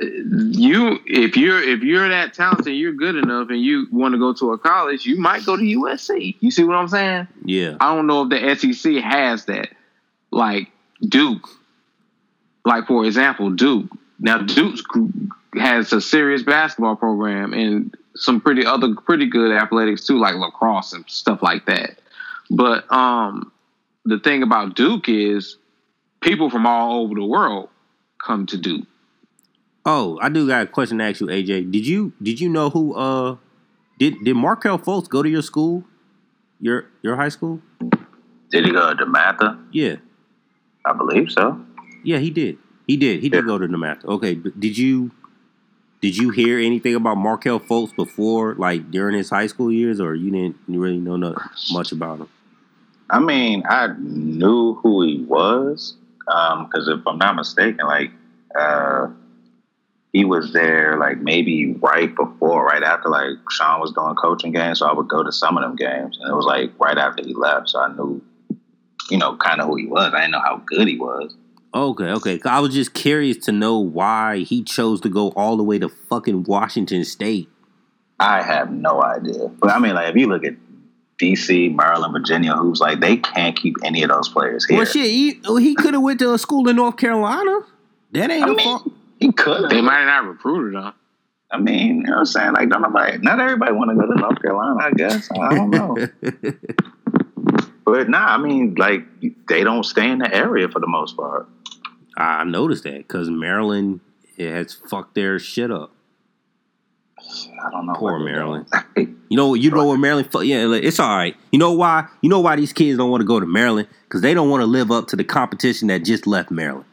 [0.00, 4.32] you if you're if you're that talented, you're good enough, and you want to go
[4.32, 6.36] to a college, you might go to USC.
[6.40, 7.28] You see what I'm saying?
[7.44, 7.76] Yeah.
[7.80, 9.68] I don't know if the SEC has that.
[10.30, 10.68] Like
[11.00, 11.46] Duke,
[12.64, 13.90] like for example, Duke.
[14.18, 14.78] Now Duke
[15.54, 20.94] has a serious basketball program and some pretty other pretty good athletics too, like lacrosse
[20.94, 21.98] and stuff like that.
[22.50, 23.52] But um,
[24.04, 25.56] the thing about Duke is
[26.20, 27.68] people from all over the world
[28.24, 28.86] come to Duke.
[29.84, 31.70] Oh, I do got a question to ask you, AJ.
[31.72, 33.36] Did you did you know who uh
[33.98, 35.84] did did Markelle Fultz go to your school?
[36.60, 37.60] Your your high school?
[38.50, 39.58] Did he go to Matha?
[39.72, 39.96] Yeah.
[40.84, 41.60] I believe so.
[42.04, 42.58] Yeah, he did.
[42.86, 43.22] He did.
[43.22, 43.46] He did Yeah.
[43.46, 44.04] go to the math.
[44.04, 45.10] Okay, did you
[46.00, 50.14] did you hear anything about Markelle Fultz before, like during his high school years, or
[50.14, 51.36] you didn't really know not
[51.72, 52.28] much about him?
[53.10, 58.10] I mean, I knew who he was because if I'm not mistaken, like
[58.58, 59.08] uh,
[60.12, 64.78] he was there like maybe right before, right after like Sean was doing coaching games,
[64.78, 67.24] so I would go to some of them games, and it was like right after
[67.24, 68.22] he left, so I knew,
[69.10, 70.12] you know, kind of who he was.
[70.14, 71.34] I didn't know how good he was.
[71.74, 72.40] Okay, okay.
[72.44, 75.88] I was just curious to know why he chose to go all the way to
[75.88, 77.48] fucking Washington State.
[78.20, 80.54] I have no idea, but I mean, like if you look at
[81.18, 84.76] DC, Maryland, Virginia, who's like they can't keep any of those players here.
[84.76, 87.60] Well, shit, he, he could have went to a school in North Carolina.
[88.12, 88.92] That ain't I a mean, fault.
[89.22, 89.70] He could.
[89.70, 90.92] They might not recruited him.
[91.50, 92.52] I mean, you know what I'm saying?
[92.54, 95.28] Like, don't nobody, not everybody want to go to North Carolina, I guess.
[95.38, 95.96] I don't know.
[97.84, 99.02] but nah, I mean, like,
[99.48, 101.46] they don't stay in the area for the most part.
[102.16, 104.00] I noticed that because Maryland
[104.36, 105.92] it has fucked their shit up.
[107.18, 107.94] I don't know.
[107.94, 108.66] Poor Maryland.
[109.32, 110.28] You know, you know where Maryland.
[110.42, 111.34] Yeah, it's all right.
[111.52, 112.06] You know why?
[112.20, 114.60] You know why these kids don't want to go to Maryland because they don't want
[114.60, 116.84] to live up to the competition that just left Maryland.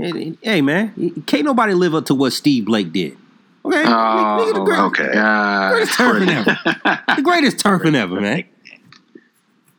[0.00, 3.16] Hey, hey, man, can't nobody live up to what Steve Blake did.
[3.62, 5.12] Okay, nigga, the, oh, great, okay.
[5.12, 5.16] God.
[5.16, 7.02] Ah, greatest turfing ever.
[7.16, 8.44] the greatest turfing ever, man.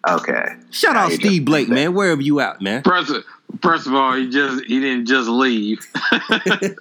[0.07, 0.55] Okay.
[0.69, 1.93] Shout out Steve Blake, man.
[1.93, 2.83] Wherever you at, man.
[2.83, 3.13] First,
[3.61, 5.79] first of all, he just he didn't just leave.
[6.03, 6.75] I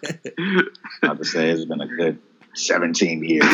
[1.03, 2.19] have to say, it's been a good
[2.55, 3.47] 17 years.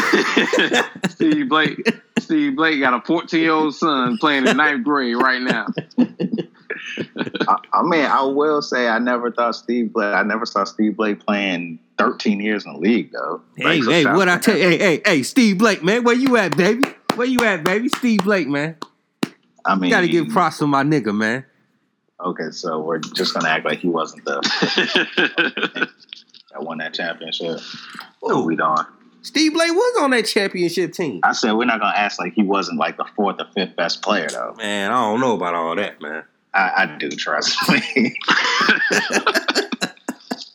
[1.10, 5.42] Steve Blake, Steve Blake got a 14 year old son playing in ninth grade right
[5.42, 5.66] now.
[6.96, 10.96] I, I mean, I will say, I never thought Steve Blake, I never saw Steve
[10.96, 13.42] Blake playing 13 years in the league, though.
[13.56, 14.70] Hey, hey, what I tell him.
[14.70, 16.04] Hey, hey, hey, Steve Blake, man.
[16.04, 16.82] Where you at, baby?
[17.14, 17.88] Where you at, baby?
[17.88, 18.76] Steve Blake, man.
[19.64, 21.44] I mean, Gotta give props to my nigga, man.
[22.24, 24.40] Okay, so we're just to act like he wasn't the
[26.52, 27.60] that won that championship.
[28.26, 28.86] So we don't.
[29.20, 31.20] Steve Blake was on that championship team.
[31.24, 34.00] I said we're not gonna act like he wasn't like the fourth or fifth best
[34.02, 34.54] player though.
[34.56, 36.22] Man, I don't know about all that, man.
[36.56, 38.16] I, I do trust me.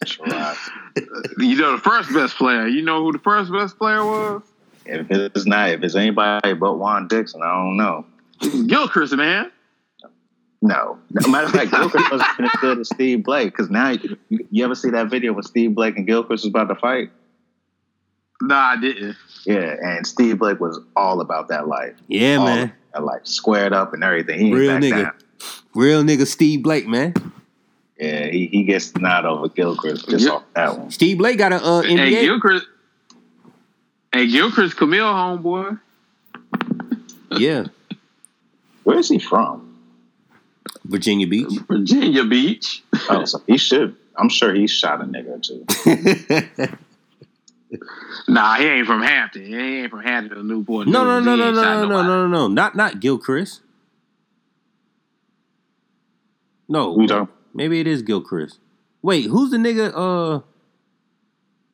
[0.06, 0.72] trust.
[1.38, 2.68] you know the first best player.
[2.68, 4.42] You know who the first best player was?
[4.86, 8.06] If it's not, if it's anybody but Juan Dixon, I don't know.
[8.68, 9.52] Gilchrist, man.
[10.64, 13.52] No, no matter of fact, Gilchrist wasn't even as good as Steve Blake.
[13.52, 16.68] Because now, you, you ever see that video when Steve Blake and Gilchrist was about
[16.68, 17.10] to fight?
[18.42, 19.16] Nah, I didn't.
[19.46, 21.96] Yeah, and Steve Blake was all about that life.
[22.08, 22.64] Yeah, all man.
[22.64, 24.40] about that life, squared up and everything.
[24.40, 25.04] He Real back nigga.
[25.04, 25.14] down.
[25.74, 27.14] Real nigga Steve Blake, man.
[27.98, 30.32] Yeah, he, he gets the nod over Gilchrist just Yeah.
[30.32, 30.92] off that one.
[30.92, 32.66] Steve Blake got a uh, Hey, Gilchrist.
[34.12, 35.80] Hey, Gilchrist, Camille, homeboy.
[37.32, 37.66] yeah,
[38.84, 39.68] Where is he from?
[40.84, 41.60] Virginia Beach.
[41.68, 42.84] Virginia Beach.
[43.10, 43.96] Oh, so he should.
[44.18, 46.78] I'm sure he shot a nigga or two.
[48.28, 49.46] Nah, he ain't from Hampton.
[49.46, 50.88] He ain't from Hampton or Newport.
[50.88, 51.26] no, no, News.
[51.26, 53.62] no, He no, ain't no, no, no, no, no, not not Gilchrist.
[56.72, 57.30] No, Who don't?
[57.54, 58.58] maybe it is Gilchrist.
[59.02, 59.92] Wait, who's the nigga?
[59.94, 60.42] Uh,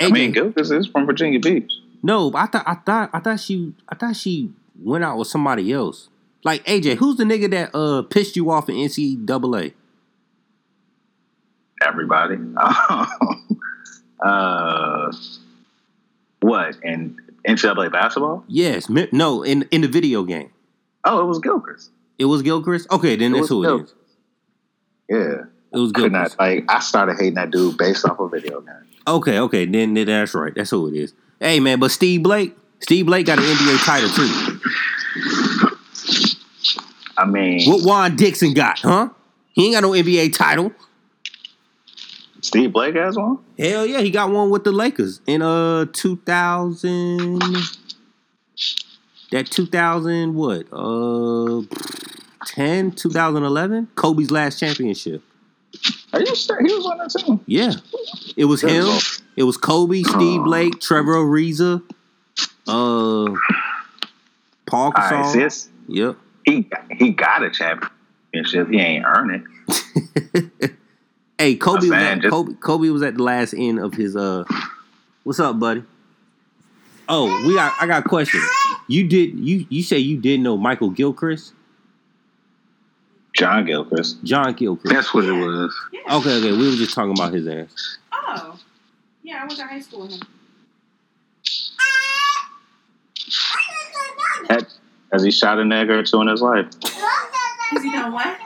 [0.04, 1.72] I mean, Gilchrist is from Virginia Beach.
[2.02, 5.72] No, I thought I thought I thought she I thought she went out with somebody
[5.72, 6.10] else.
[6.44, 9.74] Like AJ, who's the nigga that uh pissed you off in NCAA?
[11.82, 12.38] Everybody.
[14.26, 15.12] uh,
[16.42, 17.18] what in
[17.48, 18.44] NCAA basketball?
[18.48, 20.50] Yes, no, in in the video game,
[21.04, 21.92] Oh, it was Gilchrist.
[22.18, 22.88] it was Gilchrist.
[22.92, 23.94] Okay, then It that's who it is.
[25.10, 25.44] Yeah,
[25.74, 26.38] It was could Gilchrist.
[26.38, 26.66] not like.
[26.70, 28.74] I started hating that dude based off a video game.
[29.08, 30.54] Okay, okay, then, then that's right.
[30.54, 31.14] That's who it is.
[31.40, 34.60] Hey man, but Steve Blake, Steve Blake got an NBA title too.
[37.18, 39.10] I mean, What Juan Dixon got, huh?
[39.54, 40.72] He ain't got no NBA title.
[42.42, 43.40] Steve Blake has one.
[43.58, 47.40] Hell yeah, he got one with the Lakers in uh 2000.
[49.32, 50.66] That 2000 what?
[50.72, 51.62] Uh
[52.58, 55.22] 10 2011 Kobe's last championship.
[56.12, 57.40] Are you sure he was on that team?
[57.46, 57.74] Yeah.
[58.36, 58.88] It was him.
[59.36, 61.84] It was Kobe, Steve Blake, Trevor Ariza,
[62.68, 63.32] uh
[64.66, 65.32] Paul All right, Gasol.
[65.34, 65.70] sis.
[65.88, 66.18] Yep.
[66.46, 68.70] He he got a championship.
[68.72, 70.74] He ain't earned it.
[71.40, 74.44] Hey, Kobe was at, just- Kobe, Kobe was at the last end of his uh
[75.24, 75.84] What's up, buddy?
[77.08, 78.42] Oh, we got I got a question.
[78.88, 81.54] You did you you say you didn't know Michael Gilchrist?
[83.38, 84.24] John Gilchrist.
[84.24, 84.94] John Gilchrist.
[84.94, 85.74] That's what it was.
[85.94, 86.16] Yeah.
[86.18, 86.52] Okay, okay.
[86.52, 87.98] We were just talking about his ass.
[88.12, 88.60] Oh.
[89.24, 90.22] Yeah, I went to high school with him.
[95.12, 96.66] Has he shot a nigger or two in his life?
[96.84, 98.38] Has he done what?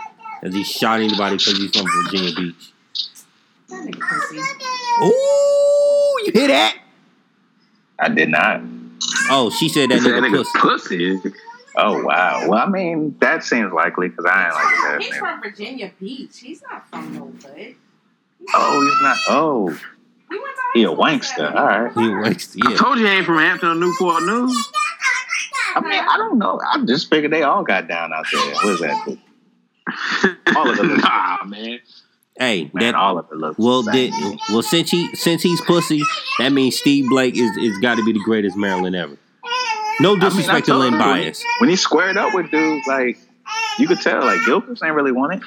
[0.44, 2.72] As he shot anybody because he's from Virginia Beach.
[3.70, 4.38] That nigga pussy.
[5.04, 6.78] Ooh, you hear that?
[8.00, 8.62] I did not.
[9.30, 11.20] Oh, she said that That nigga nigga pussy.
[11.20, 11.32] pussy.
[11.76, 12.48] Oh wow.
[12.48, 15.02] Well, I mean, that seems likely because I ain't like that.
[15.02, 15.20] He's nigga.
[15.20, 16.40] from Virginia Beach.
[16.40, 17.76] He's not from no hood.
[18.54, 19.18] Oh, he's not.
[19.30, 19.64] Oh,
[20.30, 21.56] We went to high he a school wankster.
[21.56, 21.94] All right.
[21.94, 22.78] He wakes, I yeah.
[22.78, 24.70] told you he ain't from Hampton or Newport News.
[25.76, 26.60] I mean, I don't know.
[26.62, 28.54] I just figured they all got down out there.
[28.56, 29.18] What is that?
[30.56, 31.80] All of it looks- nah, man.
[32.38, 33.60] Hey, Man, that all of it looks.
[33.60, 34.14] well did
[34.50, 36.02] well since he since he's pussy,
[36.40, 39.18] that means Steve Blake is is got to be the greatest Maryland ever.
[40.02, 40.98] No mean, I disrespect to told Len.
[40.98, 41.44] Bias.
[41.60, 43.20] When he squared up with dudes, like
[43.78, 45.42] you could tell, like Gilchrist ain't really want it.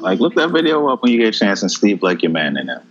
[0.00, 2.56] Like, look that video up when you get a chance and Steve like your man,
[2.56, 2.82] in there.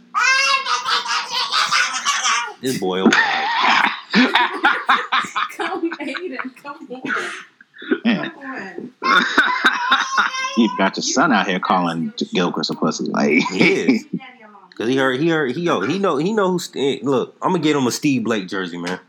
[2.61, 3.11] This boy, over.
[5.55, 6.55] Come, Aiden.
[6.61, 7.03] Come on.
[8.03, 8.93] Man, Come on.
[10.57, 13.05] you got your son out here calling Gilchrist a pussy.
[13.05, 14.05] Like, he is
[14.77, 16.59] because he heard he heard he yo he know he know who.
[16.59, 18.99] St- look, I'm gonna get him a Steve Blake jersey, man.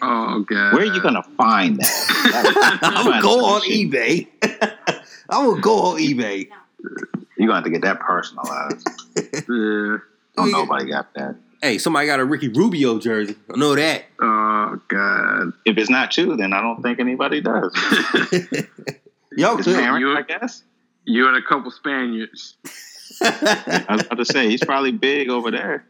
[0.00, 0.74] oh god.
[0.74, 2.78] where are you gonna find that?
[2.82, 4.28] I'm gonna go on eBay.
[5.28, 6.48] I'm gonna go on eBay.
[7.36, 8.88] You're gonna have to get that personalized.
[9.16, 9.98] Yeah.
[10.38, 11.34] Oh, nobody got that.
[11.60, 13.36] Hey, somebody got a Ricky Rubio jersey.
[13.52, 14.04] I know that.
[14.20, 15.52] Oh god.
[15.64, 17.72] If it's not you, then I don't think anybody does.
[19.36, 19.74] Yo, His could.
[19.76, 20.62] parents, You- I guess.
[21.04, 22.56] You and a couple Spaniards.
[23.24, 25.84] I was about to say he's probably big over there.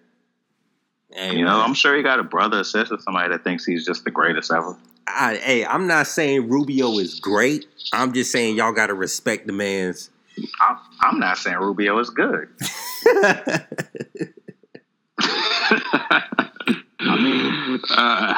[1.13, 1.69] Hey, You know, man.
[1.69, 4.51] I'm sure he got a brother or sister, somebody that thinks he's just the greatest
[4.53, 4.77] ever.
[5.07, 7.67] I, hey, I'm not saying Rubio is great.
[7.93, 10.11] I'm just saying y'all got to respect the man's.
[10.63, 12.49] I'm, I'm not saying Rubio is good.
[17.05, 18.35] I mean, uh,